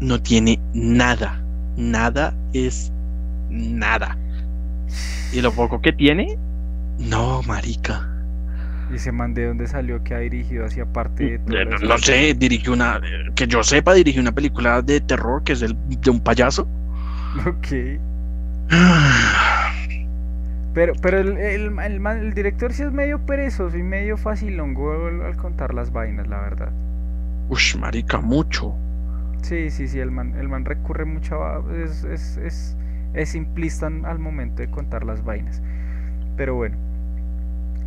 [0.00, 1.40] no tiene nada,
[1.76, 2.92] nada es
[3.50, 4.16] nada.
[5.32, 6.38] Y lo poco que tiene,
[6.98, 8.06] no, marica.
[8.90, 12.34] ¿Y ese man de dónde salió que ha dirigido hacia parte de todo no, sé,
[12.34, 13.00] dirigió una,
[13.36, 16.68] que yo sepa, dirigió una película de terror que es el, de un payaso.
[17.46, 17.68] Ok.
[20.72, 25.36] Pero, pero el, el, el, director sí es medio perezoso y medio facilongo al, al
[25.36, 26.72] contar las vainas, la verdad.
[27.48, 28.74] Ush, marica, mucho.
[29.42, 31.64] Sí, sí, sí, el man, el man recurre mucho a...
[31.82, 32.76] Es, es, es,
[33.14, 35.60] es simplista al momento de contar las vainas.
[36.36, 36.76] Pero bueno,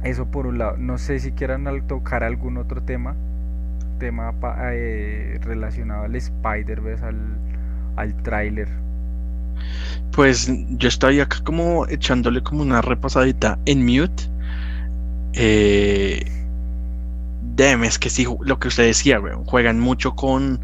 [0.04, 0.76] eso por un lado.
[0.78, 3.16] No sé si quieran tocar algún otro tema
[4.04, 4.34] tema
[4.74, 7.38] eh, relacionado al Spider-Verse, al,
[7.96, 8.68] al tráiler?
[10.12, 14.30] Pues yo estoy acá como echándole como una repasadita en mute.
[15.34, 16.24] Eh,
[17.58, 20.60] es que sí, lo que usted decía, juegan mucho con,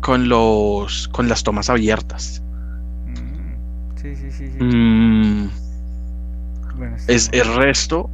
[0.00, 2.42] con los con las tomas abiertas.
[3.06, 4.62] Mm, sí, sí, sí.
[4.62, 5.50] Mm,
[7.08, 8.10] es el resto.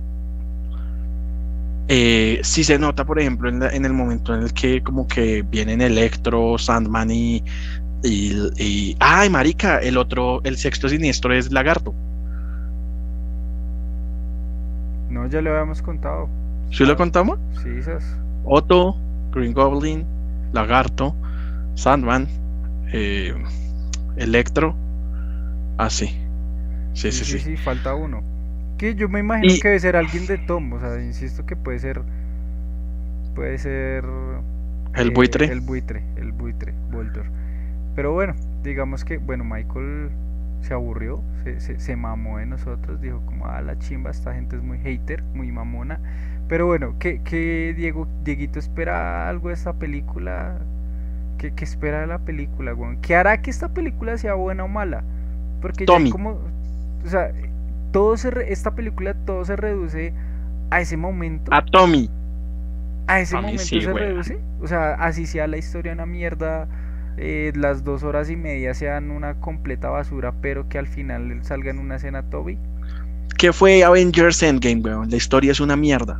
[1.88, 5.42] Eh, sí se nota, por ejemplo, en, en, el momento en el que como que
[5.42, 7.42] vienen Electro, Sandman y,
[8.02, 11.94] y, ay, marica, el otro, el sexto siniestro es Lagarto.
[15.10, 16.28] No, ya lo habíamos contado.
[16.70, 17.38] ¿Sí lo contamos?
[17.62, 18.16] Sí, esas.
[18.44, 18.96] Otto,
[19.32, 20.06] Green Goblin,
[20.52, 21.14] Lagarto,
[21.74, 22.28] Sandman,
[22.92, 23.34] eh,
[24.16, 24.74] Electro.
[25.78, 26.16] Ah, sí.
[26.94, 27.38] Sí, sí, sí.
[27.38, 28.22] Sí, falta uno.
[28.78, 30.72] Que yo me imagino que debe ser alguien de Tom.
[30.72, 32.02] O sea, insisto que puede ser.
[33.34, 34.04] Puede ser.
[34.94, 35.46] El eh, buitre.
[35.46, 37.26] El buitre, el buitre, Voltor.
[37.94, 40.10] Pero bueno, digamos que, bueno, Michael
[40.62, 44.62] se aburrió, se, se, mamó de nosotros, dijo como, ah, la chimba, esta gente es
[44.62, 45.98] muy hater, muy mamona.
[46.48, 50.58] Pero bueno, ¿qué, qué Diego, Dieguito espera algo de esta película?
[51.38, 55.02] ¿Qué, qué espera de la película, ¿Qué hará que esta película sea buena o mala?
[55.62, 56.38] Porque ya como,
[57.04, 57.32] o sea,
[57.92, 60.12] todo se esta película todo se reduce
[60.70, 61.52] a ese momento.
[61.54, 62.10] A Tommy.
[63.06, 64.38] A ese momento se reduce.
[64.60, 66.68] O sea, así sea la historia una mierda
[67.22, 71.70] eh, las dos horas y media sean una completa basura, pero que al final salga
[71.70, 72.56] en una escena Toby.
[73.36, 75.10] ¿Qué fue Avengers Endgame, weón?
[75.10, 76.18] La historia es una mierda,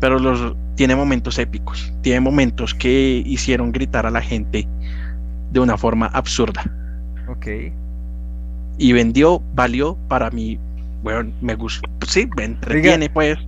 [0.00, 4.66] pero los, tiene momentos épicos, tiene momentos que hicieron gritar a la gente
[5.50, 6.64] de una forma absurda.
[7.28, 7.46] Ok.
[8.78, 10.58] Y vendió, valió para mí,
[11.02, 11.86] weón, me gusta.
[12.06, 13.38] Sí, me entretiene, pues.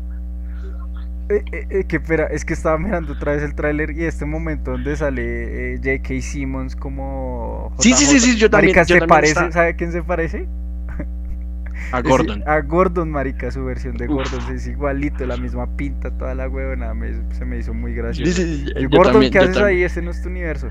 [1.30, 4.24] Eh, eh, eh, que espera, es que estaba mirando otra vez el tráiler y este
[4.24, 6.20] momento donde sale eh, J.K.
[6.22, 8.74] Simmons como Sí, sí, sí, sí, yo también.
[8.74, 10.48] Marica, se parece, ¿sabe a quién se parece?
[11.92, 12.42] A Gordon.
[12.46, 14.40] a Gordon, marica, su versión de Gordon.
[14.52, 16.92] Es igualito, la misma pinta, toda la huevona.
[17.32, 18.42] se me hizo muy gracioso.
[18.42, 19.82] y Gordon, ¿qué haces ahí?
[19.84, 20.68] Ese no es tu universo.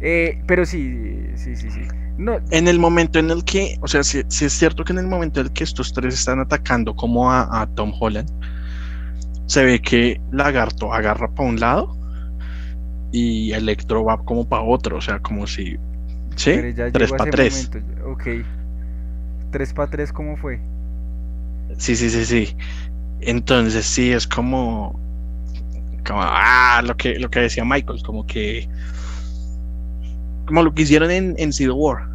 [0.00, 1.82] pero sí, sí, sí, sí.
[2.16, 2.38] No.
[2.50, 5.40] En el momento en el que, o sea, si, es cierto que en el momento
[5.40, 8.30] en el que estos tres están atacando como a Tom Holland,
[9.46, 11.96] se ve que Lagarto agarra para un lado
[13.12, 15.76] y Electro va como para otro, o sea, como si...
[16.36, 16.52] ¿Sí?
[16.74, 17.70] 3 para 3.
[18.06, 18.26] Ok.
[19.50, 20.58] 3 para 3, ¿cómo fue?
[21.76, 22.56] Sí, sí, sí, sí.
[23.20, 24.98] Entonces sí, es como...
[26.06, 28.68] Como, ah, lo que, lo que decía Michael, como que...
[30.46, 32.08] Como lo que hicieron en, en Civil War.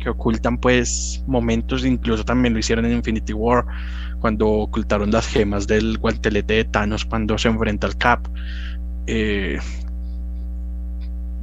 [0.00, 3.64] Que ocultan pues momentos, incluso también lo hicieron en Infinity War
[4.22, 8.20] cuando ocultaron las gemas del guantelete de Thanos cuando se enfrenta al Cap.
[9.08, 9.58] Eh,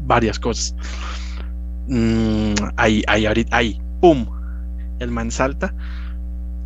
[0.05, 0.73] varias cosas.
[1.88, 4.25] Mm, ahí, ahí, ahí, ¡pum!
[4.99, 5.73] El man salta.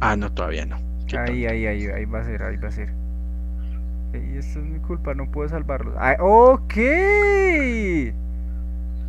[0.02, 0.78] Ah, no, todavía no.
[1.18, 2.94] Ahí, ahí, ahí, ahí va a ser, ahí va a ser.
[4.14, 5.96] Y esto es mi culpa, no puedo salvarlo.
[5.98, 6.74] Ah, ok.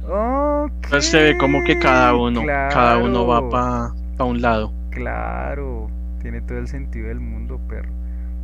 [0.09, 0.84] Ok.
[0.84, 4.72] Entonces se ve como que cada uno, cada uno va para pa un lado.
[4.90, 5.90] Claro.
[6.25, 7.91] Tiene todo el sentido del mundo, perro.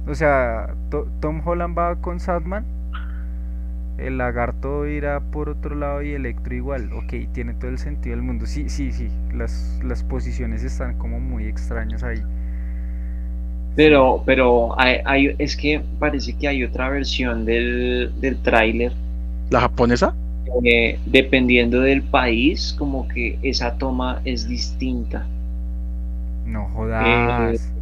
[0.07, 0.75] O sea,
[1.21, 2.67] Tom Holland va con Sadman.
[3.97, 6.93] El lagarto irá por otro lado y Electro igual.
[6.93, 8.45] Ok, tiene todo el sentido del mundo.
[8.45, 9.09] Sí, sí, sí.
[9.33, 12.21] Las, las posiciones están como muy extrañas ahí.
[13.77, 18.93] Pero, pero hay, es que parece que hay otra versión del, del tráiler.
[19.49, 20.15] ¿La japonesa?
[20.65, 25.27] Eh, dependiendo del país, como que esa toma es distinta.
[26.51, 27.73] No jodas.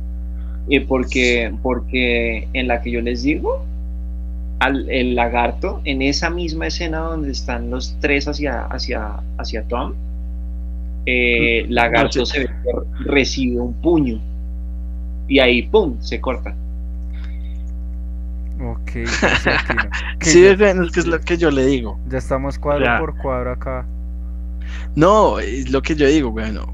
[0.71, 3.64] Eh, porque, porque en la que yo les digo,
[4.61, 9.95] al, el lagarto, en esa misma escena donde están los tres hacia, hacia, hacia Tom,
[11.07, 12.47] eh, lagarto se
[13.07, 14.21] recibe un puño
[15.27, 16.55] y ahí, ¡pum!, se corta.
[18.61, 18.91] Ok,
[20.21, 21.99] sí, es que es lo que yo le digo.
[22.09, 23.87] Ya estamos cuadro por cuadro acá.
[24.97, 26.66] No, es lo que yo digo, bueno,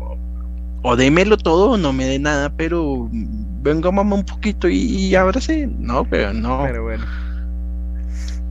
[0.86, 5.66] o démelo todo o no me dé nada, pero venga mamá un poquito y, sí,
[5.78, 6.62] no, pero no.
[6.64, 7.04] Pero bueno.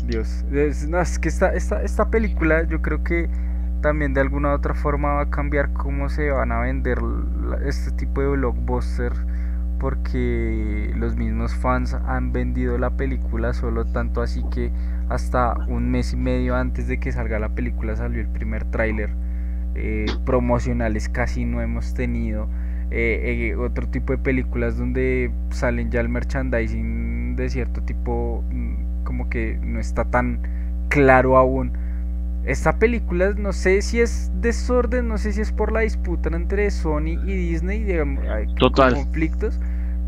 [0.07, 3.29] Dios, es, no, es que esta, esta, esta película yo creo que
[3.81, 6.97] también de alguna u otra forma va a cambiar cómo se van a vender
[7.67, 9.13] este tipo de blockbuster
[9.79, 14.71] porque los mismos fans han vendido la película solo tanto así que
[15.09, 19.11] hasta un mes y medio antes de que salga la película salió el primer tráiler
[19.75, 22.47] eh, promocionales casi no hemos tenido.
[22.91, 29.03] Eh, eh, otro tipo de películas donde salen ya el merchandising de cierto tipo, mm,
[29.03, 30.39] como que no está tan
[30.89, 31.71] claro aún.
[32.45, 36.69] Esta película no sé si es desorden, no sé si es por la disputa entre
[36.69, 38.93] Sony y Disney, digamos, hay Total.
[38.93, 39.59] conflictos,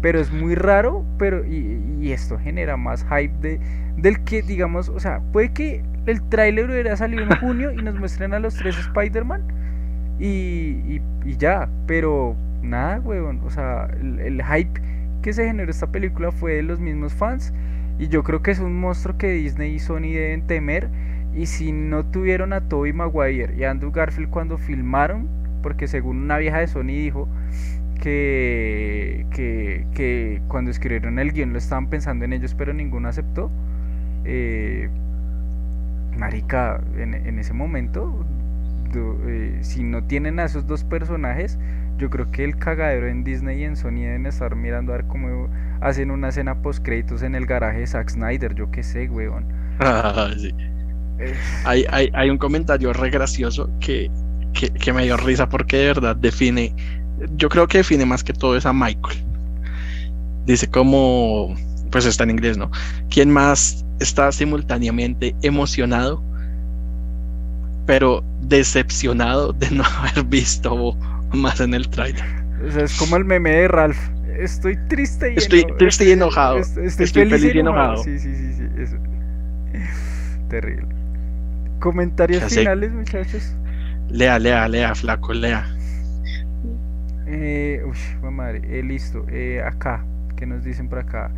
[0.02, 3.60] pero es muy raro, pero y, y esto genera más hype de,
[3.98, 7.96] del que digamos, o sea, puede que el tráiler hubiera salido en junio y nos
[7.96, 9.44] muestren a los tres Spider-Man
[10.20, 14.82] y, y, y ya, pero nada, weón, o sea, el, el hype
[15.22, 17.54] que se generó esta película fue de los mismos fans
[17.98, 20.90] y yo creo que es un monstruo que Disney y Sony deben temer
[21.34, 25.28] y si no tuvieron a Tobey Maguire y a Andrew Garfield cuando filmaron,
[25.62, 27.28] porque según una vieja de Sony dijo
[28.02, 33.52] que, que, que cuando escribieron el guion lo estaban pensando en ellos, pero ninguno aceptó.
[34.24, 34.90] Eh,
[36.16, 38.26] marica, en, en ese momento,
[38.92, 41.60] do- eh, si no tienen a esos dos personajes,
[41.98, 45.08] yo creo que el cagadero en Disney y en Sony deben estar mirando a ver
[45.08, 45.50] cómo
[45.82, 49.46] hacen una escena post créditos en el garaje de Zack Snyder, yo qué sé, weón.
[50.40, 50.52] Sí.
[51.18, 54.12] Eh, Hay, hay, hay un comentario re gracioso que,
[54.54, 56.76] que, que me dio risa porque de verdad define,
[57.32, 59.26] yo creo que define más que todo es a Michael.
[60.46, 61.56] Dice como,
[61.96, 62.70] pues está en inglés, ¿no?
[63.10, 66.22] ¿Quién más está simultáneamente emocionado,
[67.86, 70.94] pero decepcionado de no haber visto
[71.32, 72.26] más en el trailer?
[72.68, 73.98] o sea, es como el meme de Ralph.
[74.38, 76.58] Estoy triste y Estoy eno- triste y enojado.
[76.58, 78.04] est- Estoy feliz y enojado.
[78.04, 78.64] Sí, sí, sí, sí.
[78.78, 78.98] Eso.
[80.50, 80.90] Terrible.
[81.80, 82.60] Comentarios Ya sé.
[82.60, 83.56] finales, muchachos.
[84.10, 85.66] Lea, lea, lea, flaco, lea.
[87.28, 88.62] Eh, uy, madre.
[88.68, 89.26] eh, listo.
[89.30, 90.04] Eh, acá,
[90.36, 91.32] ¿qué nos dicen por acá?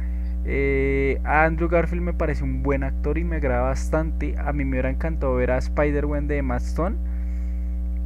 [0.49, 4.35] Eh, a Andrew Garfield me parece un buen actor y me agrada bastante.
[4.37, 6.95] A mí me hubiera encantado ver a Spider-Man de Emma Stone.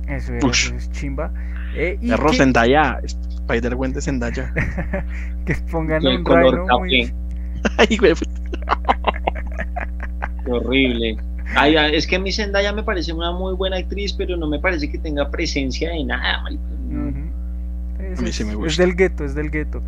[0.07, 0.67] Eso, era, Ush.
[0.67, 1.31] eso es chimba.
[1.75, 4.53] Eh, y Perro que, Zendaya, Spider-Man de Zendaya.
[5.45, 7.13] que pongan el un color muy, café.
[7.77, 8.13] Ay, güey,
[10.45, 11.17] Qué horrible.
[11.55, 14.57] Ay, es que a mí Zendaya me parece una muy buena actriz, pero no me
[14.59, 16.43] parece que tenga presencia de nada.
[16.49, 17.13] Ujú.
[17.99, 19.83] Es, A mí sí es- del gueto, es del gueto.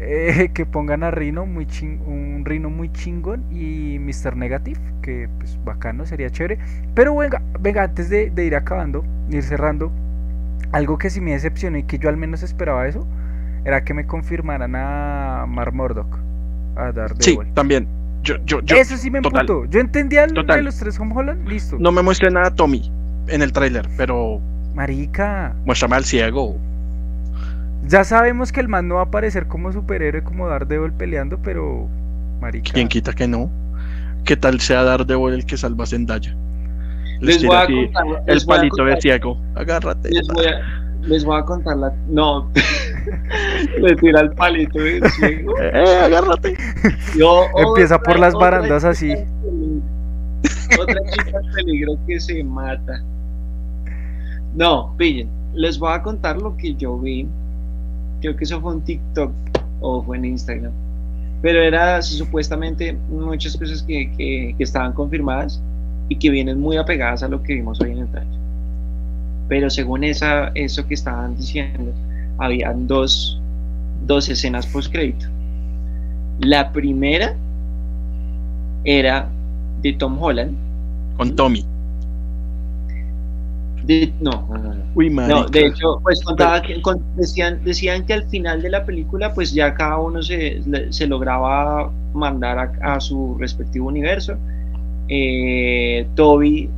[0.00, 4.36] Eh, que pongan a Rino muy ching- un Rino muy chingón y Mr.
[4.36, 6.58] Negative, que pues bacano, sería chévere.
[6.94, 9.92] Pero venga, venga, antes de, de ir acabando, ir cerrando,
[10.72, 13.06] algo que sí me decepcionó y que yo al menos esperaba eso,
[13.64, 16.18] era que me confirmaran a Mar Murdock,
[16.76, 17.86] a Sí, también.
[18.22, 19.64] Yo, yo, yo eso sí me emputó.
[19.66, 21.76] Yo entendía lo de los tres Home Holland, listo.
[21.78, 22.90] no me muestre nada a Tommy
[23.28, 24.40] en el tráiler, pero
[24.74, 26.56] Marica, muéstrame al ciego.
[27.90, 31.88] Ya sabemos que el man no va a aparecer como superhéroe como Daredevil peleando, pero
[32.40, 32.72] marica.
[32.72, 33.50] ¿Quién quita que no?
[34.24, 36.32] ¿Qué tal sea Daredevil el que salva a Zendaya?
[37.20, 38.04] Les tira voy a contar.
[38.28, 39.38] el les voy a palito de ciego.
[39.56, 40.08] Agárrate.
[40.10, 40.60] Les voy a,
[41.02, 41.92] les voy a contar la.
[42.08, 42.48] No.
[43.80, 45.54] Le tira el palito de ciego.
[45.60, 46.56] Eh, agárrate.
[47.18, 49.12] Yo- Empieza otra- por las barandas así.
[50.80, 53.02] Otra chica en peligro que se mata.
[54.54, 55.28] No, pillen.
[55.54, 57.26] Les voy a contar lo que yo vi.
[58.20, 59.32] Creo que eso fue en TikTok
[59.80, 60.72] o fue en Instagram.
[61.42, 65.60] Pero era supuestamente muchas cosas que, que- estaban confirmadas
[66.08, 68.38] y que vienen muy apegadas a lo que vimos hoy en el trailer.
[69.48, 71.92] Pero según esa, eso que estaban diciendo,
[72.38, 73.40] habían dos,
[74.06, 75.26] dos escenas post crédito.
[76.40, 77.34] La primera
[78.84, 79.28] era
[79.82, 80.54] de Tom Holland.
[81.16, 81.64] Con Tommy.
[83.90, 84.48] De, no.
[84.94, 85.10] Uy,
[85.50, 89.52] de hecho, pues contaba que, con- decían, decían que al final de la película, pues
[89.52, 94.36] ya cada uno se, se lograba mandar a, a su respectivo universo.
[95.08, 96.70] Eh, Toby,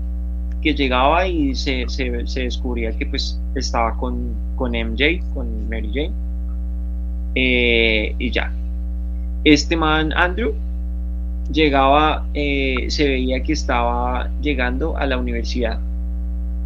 [0.62, 5.90] que llegaba y se, se, se descubría que pues estaba con, con MJ, con Mary
[5.92, 6.12] Jane.
[7.34, 8.50] Eh, y ya.
[9.44, 10.54] Este man, Andrew,
[11.52, 15.78] llegaba, eh, se veía que estaba llegando a la universidad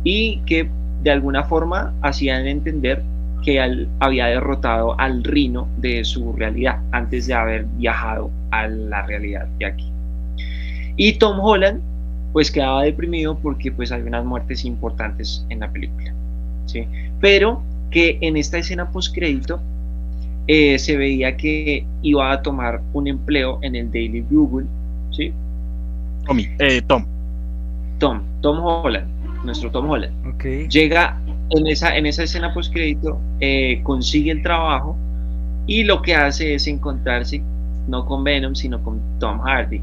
[0.04, 0.68] y que
[1.02, 3.02] de alguna forma hacían entender
[3.42, 9.02] que él había derrotado al Rino de su realidad antes de haber viajado a la
[9.06, 9.92] realidad de aquí.
[10.96, 11.80] Y Tom Holland
[12.32, 16.12] pues quedaba deprimido porque pues hay unas muertes importantes en la película,
[16.66, 16.86] ¿sí?
[17.20, 19.60] Pero que en esta escena post crédito
[20.46, 24.66] se veía que iba a tomar un empleo en el Daily Bugle,
[25.10, 25.32] ¿sí?
[26.26, 26.48] Tommy.
[26.58, 27.04] Eh, Tom.
[27.98, 29.06] Tom, Tom Holland,
[29.46, 30.14] nuestro Tom Holland.
[30.68, 31.18] Llega
[31.50, 33.18] en esa, en esa escena post crédito,
[33.82, 34.96] consigue el trabajo
[35.66, 37.42] y lo que hace es encontrarse
[37.88, 39.80] no con Venom, sino con Tom Hardy,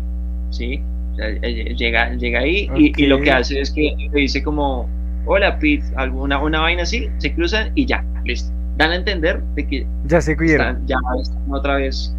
[0.49, 0.82] ¿sí?
[1.14, 4.41] O sea, eh, llega, llega ahí y, y lo que hace es que le dice
[4.43, 4.89] como,
[5.26, 8.51] hola Pete, alguna una vaina así, se cruzan y ya, listo.
[8.78, 10.82] Dan a entender de que Ya se cuidaron.
[10.82, 12.14] están, ya están otra vez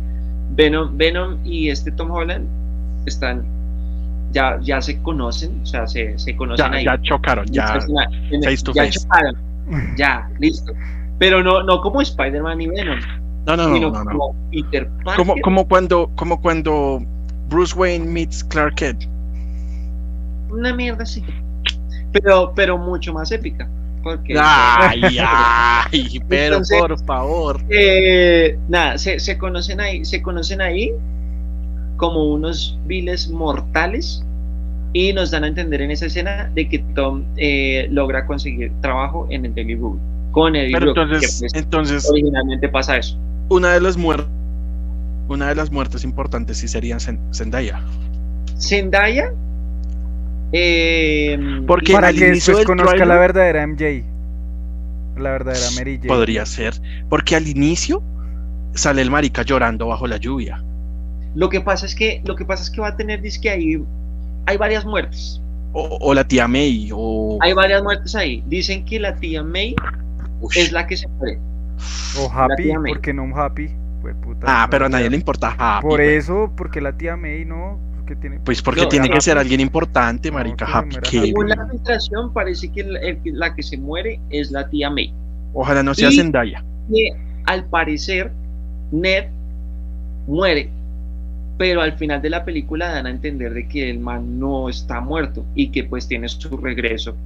[0.55, 2.47] Venom, Venom y este Tom Holland
[3.07, 3.45] están
[4.35, 6.85] ya, ya se conocen, o sea, se, se conocen Ya, ahí.
[6.85, 7.79] ya chocaron, ya.
[8.31, 8.99] En- face to ya face.
[9.01, 9.37] chocaron,
[9.97, 10.73] ya, listo.
[11.19, 12.99] Pero no, no como Spider-Man y Venom,
[13.47, 14.11] No, no, no, sino no, no.
[14.11, 15.17] como Peter Parker.
[15.27, 17.01] Como, como cuando, como cuando
[17.49, 19.05] Bruce Wayne meets Clark Kent.
[20.51, 21.25] Una mierda así.
[22.13, 23.69] Pero, pero mucho más épica.
[24.03, 27.61] Porque, Ay, ay, pero Entonces- por favor.
[27.71, 30.93] Eh, nada, se, se conocen ahí, se conocen ahí
[31.97, 34.25] como unos viles mortales
[34.93, 39.27] y nos dan a entender en esa escena de que Tom eh, logra conseguir trabajo
[39.31, 43.19] en el Daily Bugle con Eddie Pero Brooke, entonces, que pues, entonces originalmente pasa eso.
[43.49, 44.27] una de las muertes,
[45.29, 47.81] una de las muertes importantes sí sería Zen- Zendaya.
[48.59, 49.33] Zendaya,
[50.53, 54.05] eh, Porque Para al que después conozca tráiler- la verdadera MJ.
[55.17, 56.09] La verdadera Mary Jane.
[56.09, 56.75] podría ser,
[57.09, 58.03] porque al inicio
[58.75, 60.63] sale el marica llorando bajo la lluvia.
[61.35, 63.83] Lo que pasa es que lo que pasa es que va a tener que ahí
[64.47, 65.41] hay varias muertes.
[65.73, 68.45] O, o la tía May, o Hay varias muertes ahí.
[68.47, 69.75] Dicen que la tía May
[70.41, 70.57] Ush.
[70.59, 71.39] es la que se muere.
[72.21, 72.93] O Happy, tía May.
[72.93, 73.69] ¿por qué no un Happy?
[74.01, 75.83] Pues puta, Ah, no pero a nadie le importa Happy.
[75.89, 76.15] Por güey.
[76.15, 79.39] eso, porque la tía May no, que tiene Pues porque No, tiene que Happy- ser
[79.39, 80.91] alguien importante, marica Happy.
[80.91, 81.29] que- Happy.
[81.29, 84.91] Según la filtración, parece que la, el que- la que se muere es la tía
[84.91, 85.13] May.
[85.55, 86.63] Ojalá no sea Y- Zendaya.
[86.93, 87.09] Que
[87.47, 88.31] al parecer,
[88.93, 89.25] Ned
[90.29, 90.71] muere,
[91.57, 95.01] pero al final de la película dan a entender de que el man no está
[95.01, 97.17] muerto y que pues tiene su regreso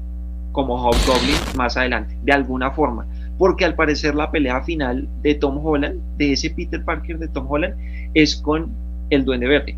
[0.53, 3.07] como Hobgoblin más adelante, de alguna forma.
[3.39, 7.47] Porque al parecer la pelea final de Tom Holland, de ese Peter Parker de Tom
[7.49, 7.75] Holland,
[8.15, 8.71] es con
[9.11, 9.77] el Duende Verde.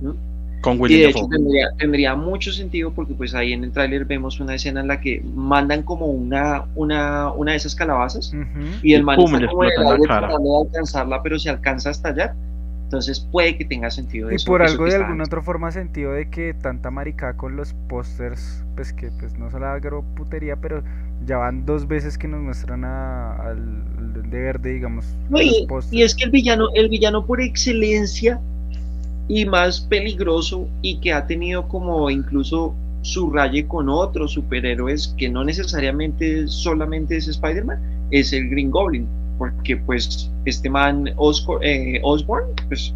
[0.00, 0.16] ¿no?
[0.62, 4.04] Con Y William de hecho tendría, tendría mucho sentido porque pues ahí en el tráiler
[4.04, 8.32] vemos una escena en la que mandan como una, una, una de esas calabazas
[8.82, 10.28] y el Y man pum, está le como en el explota en la aire cara.
[10.28, 12.34] tratando de alcanzarla pero se alcanza a estallar.
[12.92, 14.44] Entonces puede que tenga sentido Y eso.
[14.44, 18.62] por eso algo de alguna otra forma sentido de que tanta marica con los pósters,
[18.76, 20.82] pues que pues no solo agro putería, pero
[21.24, 26.02] ya van dos veces que nos muestran a- al, Duende verde, digamos, No, y, y
[26.02, 28.38] es que el villano, el villano por excelencia
[29.26, 35.30] y más peligroso y que ha tenido como incluso su raye con otros superhéroes que
[35.30, 37.80] no necesariamente solamente es Spider-Man,
[38.10, 39.06] es el Green Goblin,
[39.38, 42.94] porque pues este man Oscor- eh, Osborn pues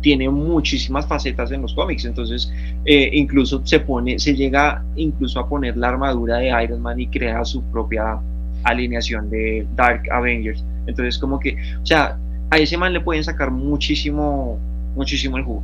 [0.00, 2.52] tiene muchísimas facetas en los cómics, entonces
[2.84, 7.08] eh, incluso se pone, se llega incluso a poner la armadura de Iron Man y
[7.08, 8.18] crea su propia
[8.62, 10.62] alineación de Dark Avengers.
[10.86, 12.16] Entonces como que, o sea,
[12.50, 14.58] a ese man le pueden sacar muchísimo,
[14.94, 15.62] muchísimo el jugo.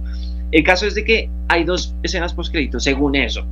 [0.51, 3.45] El caso es de que hay dos escenas post créditos, según eso.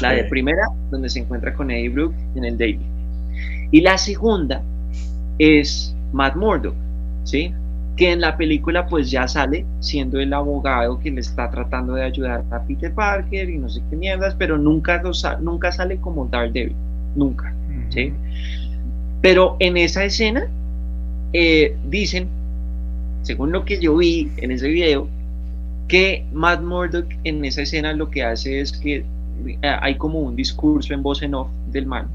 [0.00, 2.80] La de primera, donde se encuentra con Eddie Brooke en el Daily.
[3.70, 4.62] Y la segunda
[5.38, 6.74] es Matt Murdock,
[7.24, 7.52] ¿sí?
[7.96, 12.04] Que en la película pues ya sale siendo el abogado que le está tratando de
[12.04, 15.98] ayudar a Peter Parker y no sé qué mierdas, pero nunca, lo sa- nunca sale
[15.98, 16.74] como Daredevil,
[17.14, 17.54] nunca.
[17.90, 18.12] ¿sí?
[19.20, 20.46] Pero en esa escena
[21.32, 22.28] eh, dicen,
[23.22, 25.08] según lo que yo vi en ese video,
[25.88, 29.04] que Matt Murdock en esa escena lo que hace es que
[29.46, 32.08] eh, hay como un discurso en voz en off del man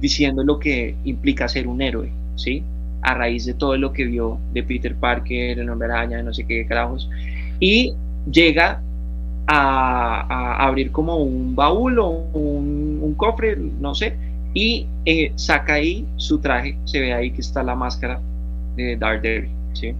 [0.00, 2.62] diciendo lo que implica ser un héroe, ¿sí?
[3.02, 6.46] A raíz de todo lo que vio de Peter Parker, el hombre araña, no sé
[6.46, 7.08] qué carajos,
[7.60, 7.94] y
[8.30, 8.80] llega
[9.46, 14.16] a, a abrir como un baúl o un, un cofre, no sé,
[14.54, 18.20] y eh, saca ahí su traje, se ve ahí que está la máscara
[18.76, 19.94] de Daredevil, ¿sí?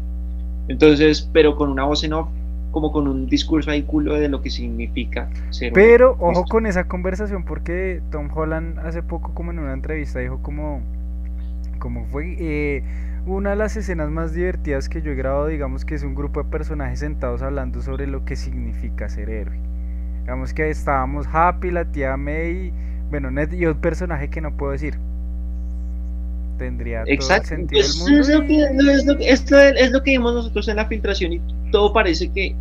[0.68, 2.28] Entonces, pero con una voz en off,
[2.70, 6.44] como con un discurso ahí culo de lo que significa ser un Pero ojo Listo.
[6.48, 10.82] con esa conversación porque Tom Holland hace poco como en una entrevista dijo como,
[11.78, 12.82] como fue eh,
[13.26, 16.42] una de las escenas más divertidas que yo he grabado, digamos que es un grupo
[16.42, 19.58] de personajes sentados hablando sobre lo que significa ser héroe.
[20.22, 22.72] Digamos que estábamos Happy, la tía May,
[23.10, 24.98] bueno, Ned y otro personaje que no puedo decir.
[26.58, 28.20] Tendría todo el Exacto, sentido pues, del mundo.
[28.20, 28.62] es, lo y que,
[28.94, 31.40] es, lo que, esto es lo que vimos nosotros en la filtración y
[31.70, 32.54] todo parece que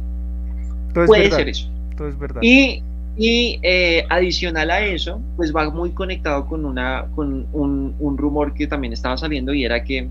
[0.93, 1.69] todo puede verdad, ser eso.
[1.95, 2.41] todo es verdad.
[2.41, 2.83] Y,
[3.17, 8.53] y eh, adicional a eso, pues va muy conectado con, una, con un, un rumor
[8.53, 10.07] que también estaba saliendo y era que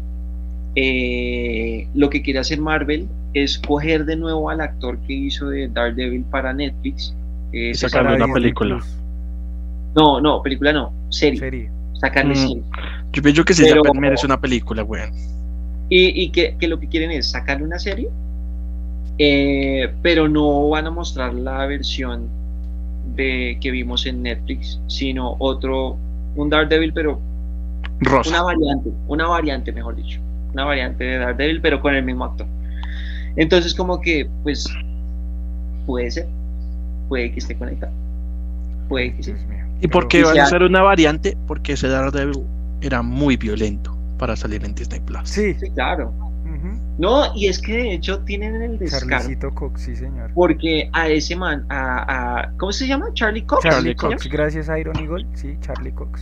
[0.77, 5.69] eh, lo que quiere hacer Marvel es coger de nuevo al actor que hizo de
[5.69, 7.15] Daredevil para Netflix.
[7.53, 8.81] eh, Y sacarle una película.
[9.95, 11.39] No, no, película no, serie.
[11.39, 11.71] serie.
[12.01, 12.37] Sacarle Mm.
[12.37, 12.63] serie.
[13.13, 15.11] Yo pienso que sí Pero- ya merece una película, weón.
[15.89, 18.09] Y, y que, que lo que quieren es sacarle una serie,
[19.19, 22.29] eh, pero no van a mostrar la versión
[23.15, 25.97] de que vimos en Netflix, sino otro,
[26.37, 27.21] un Daredevil, pero
[28.01, 28.31] Rosa.
[28.31, 30.21] una variante, una variante, mejor dicho,
[30.53, 32.47] una variante de Daredevil, pero con el mismo actor.
[33.37, 34.67] Entonces, como que, pues,
[35.87, 36.27] puede ser,
[37.09, 37.93] puede que esté conectado.
[38.89, 39.35] Puede que sí.
[39.81, 41.37] ¿Y por qué van a hacer una variante?
[41.47, 42.43] Porque ese Daredevil
[42.81, 45.29] era muy violento para salir en Disney Plus.
[45.29, 46.13] Sí, sí claro.
[46.99, 49.55] No, y es que de hecho tienen el descaro.
[49.55, 50.31] Cox, sí, señor.
[50.35, 53.09] Porque a ese man, a, ¿cómo se llama?
[53.15, 53.63] Charlie Cox.
[53.63, 56.21] Charlie Cox, gracias a Iron Eagle, sí, Charlie Cox.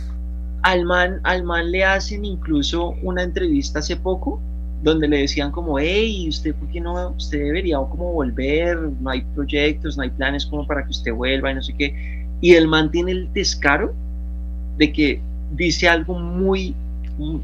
[0.63, 4.41] Al man, al man le hacen incluso una entrevista hace poco
[4.83, 7.09] donde le decían como, hey, ¿usted por qué no?
[7.11, 11.51] Usted debería como volver, no hay proyectos, no hay planes como para que usted vuelva
[11.51, 12.25] y no sé qué.
[12.41, 13.93] Y el man tiene el descaro
[14.77, 15.21] de que
[15.53, 16.75] dice algo muy,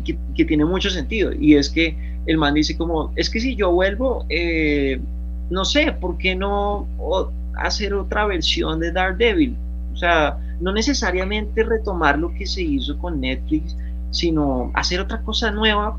[0.03, 1.95] que, tiene mucho sentido y es que
[2.29, 5.01] el man dice como, es que si yo vuelvo, eh,
[5.49, 6.87] no sé, ¿por qué no
[7.57, 9.57] hacer otra versión de Daredevil?
[9.91, 13.75] O sea, no necesariamente retomar lo que se hizo con Netflix,
[14.11, 15.97] sino hacer otra cosa nueva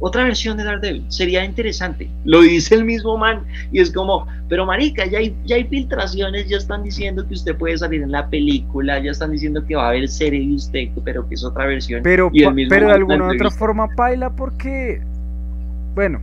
[0.00, 1.04] otra versión de Daredevil.
[1.08, 2.08] Sería interesante.
[2.24, 6.48] Lo dice el mismo man y es como, pero marica, ya hay, ya hay filtraciones,
[6.48, 9.86] ya están diciendo que usted puede salir en la película, ya están diciendo que va
[9.86, 12.02] a haber serie de usted, pero que es otra versión.
[12.02, 12.30] Pero,
[12.68, 15.00] pero de alguna otra forma paila porque,
[15.98, 16.20] bueno,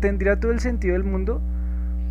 [0.00, 1.42] tendría todo el sentido del mundo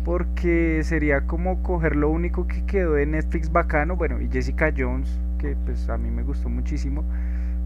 [0.04, 5.18] porque sería como coger lo único que quedó de Netflix bacano, bueno, y Jessica Jones,
[5.40, 7.04] que pues a mí me gustó muchísimo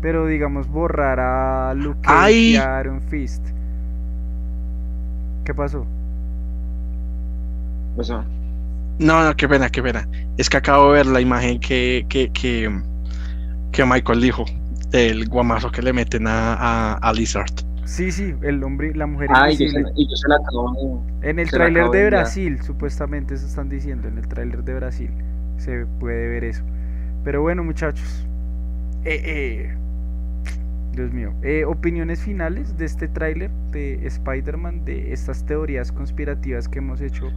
[0.00, 3.42] pero digamos borrar a Luke y a Aaron Fist.
[5.46, 5.86] ¿Qué pasó?
[7.96, 8.24] Pasó.
[8.98, 10.06] No, no, qué pena, qué pena.
[10.36, 12.70] Es que acabo de ver la imagen que, que, que,
[13.72, 14.44] que Michael dijo
[14.90, 17.50] del guamazo que le meten a, a, Lizard.
[17.84, 19.90] Sí, sí, el hombre, la mujer ah, invisible.
[19.96, 24.18] Y yo se, la acabo En el tráiler de Brasil, supuestamente se están diciendo, en
[24.18, 25.10] el tráiler de Brasil
[25.58, 26.62] se puede ver eso.
[27.24, 28.26] Pero bueno, muchachos,
[29.04, 29.74] eh, eh,
[30.92, 31.32] Dios mío.
[31.42, 37.30] Eh, opiniones finales de este tráiler de Spider-Man, de estas teorías conspirativas que hemos hecho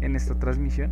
[0.00, 0.90] en esta transmisión.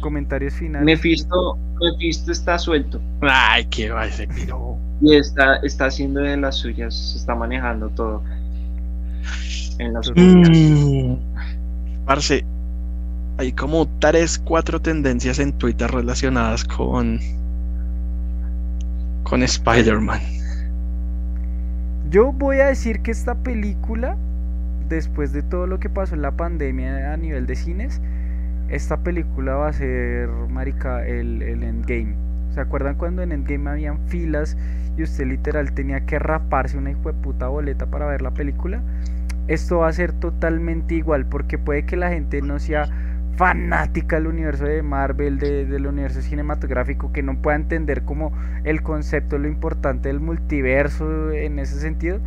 [0.00, 0.84] Comentarios finales.
[0.84, 3.00] Mephisto, Mephisto está suelto.
[3.20, 4.78] Ay, qué va ese piro.
[5.02, 8.22] Y está, está haciendo de las suyas, se está manejando todo.
[9.78, 11.14] En las mm,
[12.06, 12.44] Parce,
[13.38, 17.18] hay como tres, cuatro tendencias en Twitter relacionadas con
[19.24, 20.20] con Spider-Man.
[22.10, 24.16] Yo voy a decir que esta película,
[24.88, 28.00] después de todo lo que pasó en la pandemia a nivel de cines,
[28.68, 32.14] esta película va a ser, marica, el, el Endgame.
[32.52, 34.56] ¿Se acuerdan cuando en Endgame habían filas
[34.96, 38.82] y usted literal tenía que raparse una hijo de puta boleta para ver la película?
[39.48, 42.88] Esto va a ser totalmente igual porque puede que la gente no sea
[43.36, 48.32] fanática del universo de Marvel, del universo cinematográfico, que no pueda entender como
[48.64, 52.20] el concepto, lo importante del multiverso en ese sentido,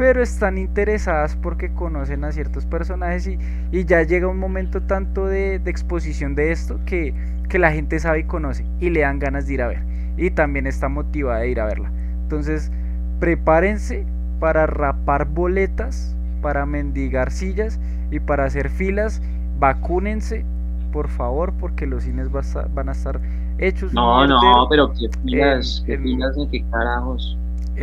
[0.00, 3.38] pero están interesadas porque conocen a ciertos personajes y,
[3.70, 7.12] y ya llega un momento tanto de, de, exposición de esto que,
[7.50, 9.82] que la gente sabe y conoce y le dan ganas de ir a ver
[10.16, 11.92] y también está motivada de ir a verla.
[12.22, 12.72] Entonces,
[13.18, 14.06] prepárense
[14.38, 17.78] para rapar boletas, para mendigar sillas
[18.10, 19.20] y para hacer filas
[19.58, 20.46] vacúnense,
[20.94, 23.20] por favor, porque los cines van a estar
[23.58, 23.92] hechos.
[23.92, 27.36] No, no, pero qué pilas, qué pilas de qué carajos.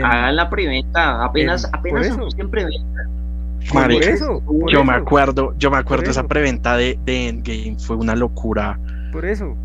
[0.03, 3.07] Hagan la preventa, apenas, apenas en preventa.
[3.71, 8.15] Por eso, yo me acuerdo, yo me acuerdo esa preventa de, de, Endgame, fue una
[8.15, 8.79] locura.
[9.11, 9.55] Por eso.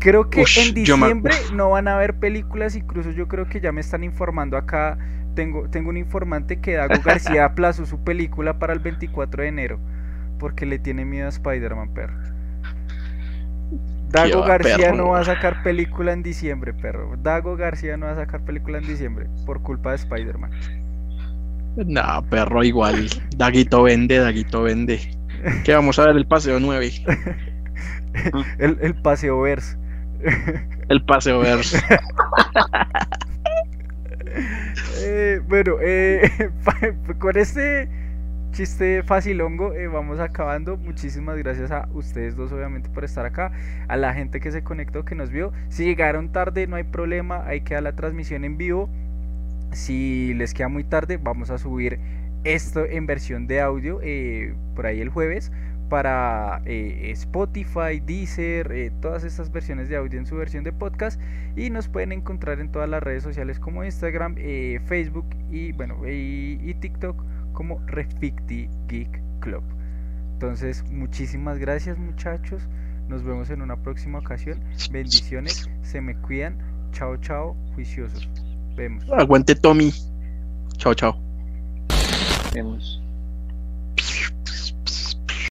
[0.00, 3.80] Creo que en diciembre no van a haber películas, incluso yo creo que ya me
[3.80, 4.96] están informando acá.
[5.34, 9.80] Tengo, tengo un informante que Dago García aplazó su película para el 24 de enero
[10.38, 12.16] porque le tiene miedo a Spider-Man, perro.
[14.10, 17.14] Dago García no va a sacar película en diciembre, perro.
[17.18, 20.50] Dago García no va a sacar película en diciembre por culpa de Spider-Man.
[21.76, 23.08] No, perro, igual.
[23.36, 25.16] Daguito vende, Daguito vende.
[25.64, 26.16] ¿Qué vamos a ver?
[26.16, 26.90] El paseo 9.
[28.58, 29.76] el, el paseo verse.
[30.88, 31.80] El paseo verse.
[35.00, 36.50] Eh, bueno, eh,
[37.18, 37.88] con este
[38.58, 40.76] chiste facilongo, eh, vamos acabando.
[40.76, 43.52] Muchísimas gracias a ustedes dos, obviamente, por estar acá.
[43.86, 45.52] A la gente que se conectó, que nos vio.
[45.68, 48.90] Si llegaron tarde, no hay problema, hay que dar la transmisión en vivo.
[49.70, 52.00] Si les queda muy tarde, vamos a subir
[52.42, 55.52] esto en versión de audio eh, por ahí el jueves
[55.88, 61.20] para eh, Spotify, Deezer, todas estas versiones de audio en su versión de podcast
[61.56, 64.34] y nos pueden encontrar en todas las redes sociales como Instagram,
[64.86, 67.22] Facebook y bueno y TikTok
[67.58, 69.64] como Reficti Geek Club.
[70.34, 72.62] Entonces, muchísimas gracias muchachos.
[73.08, 74.60] Nos vemos en una próxima ocasión.
[74.92, 75.68] Bendiciones.
[75.82, 76.56] Se me cuidan.
[76.92, 77.56] Chao, chao.
[77.74, 78.28] Juiciosos.
[78.76, 79.04] Vemos.
[79.10, 79.92] Aguante Tommy.
[80.76, 81.20] Chao, chao.
[82.54, 83.02] Vemos.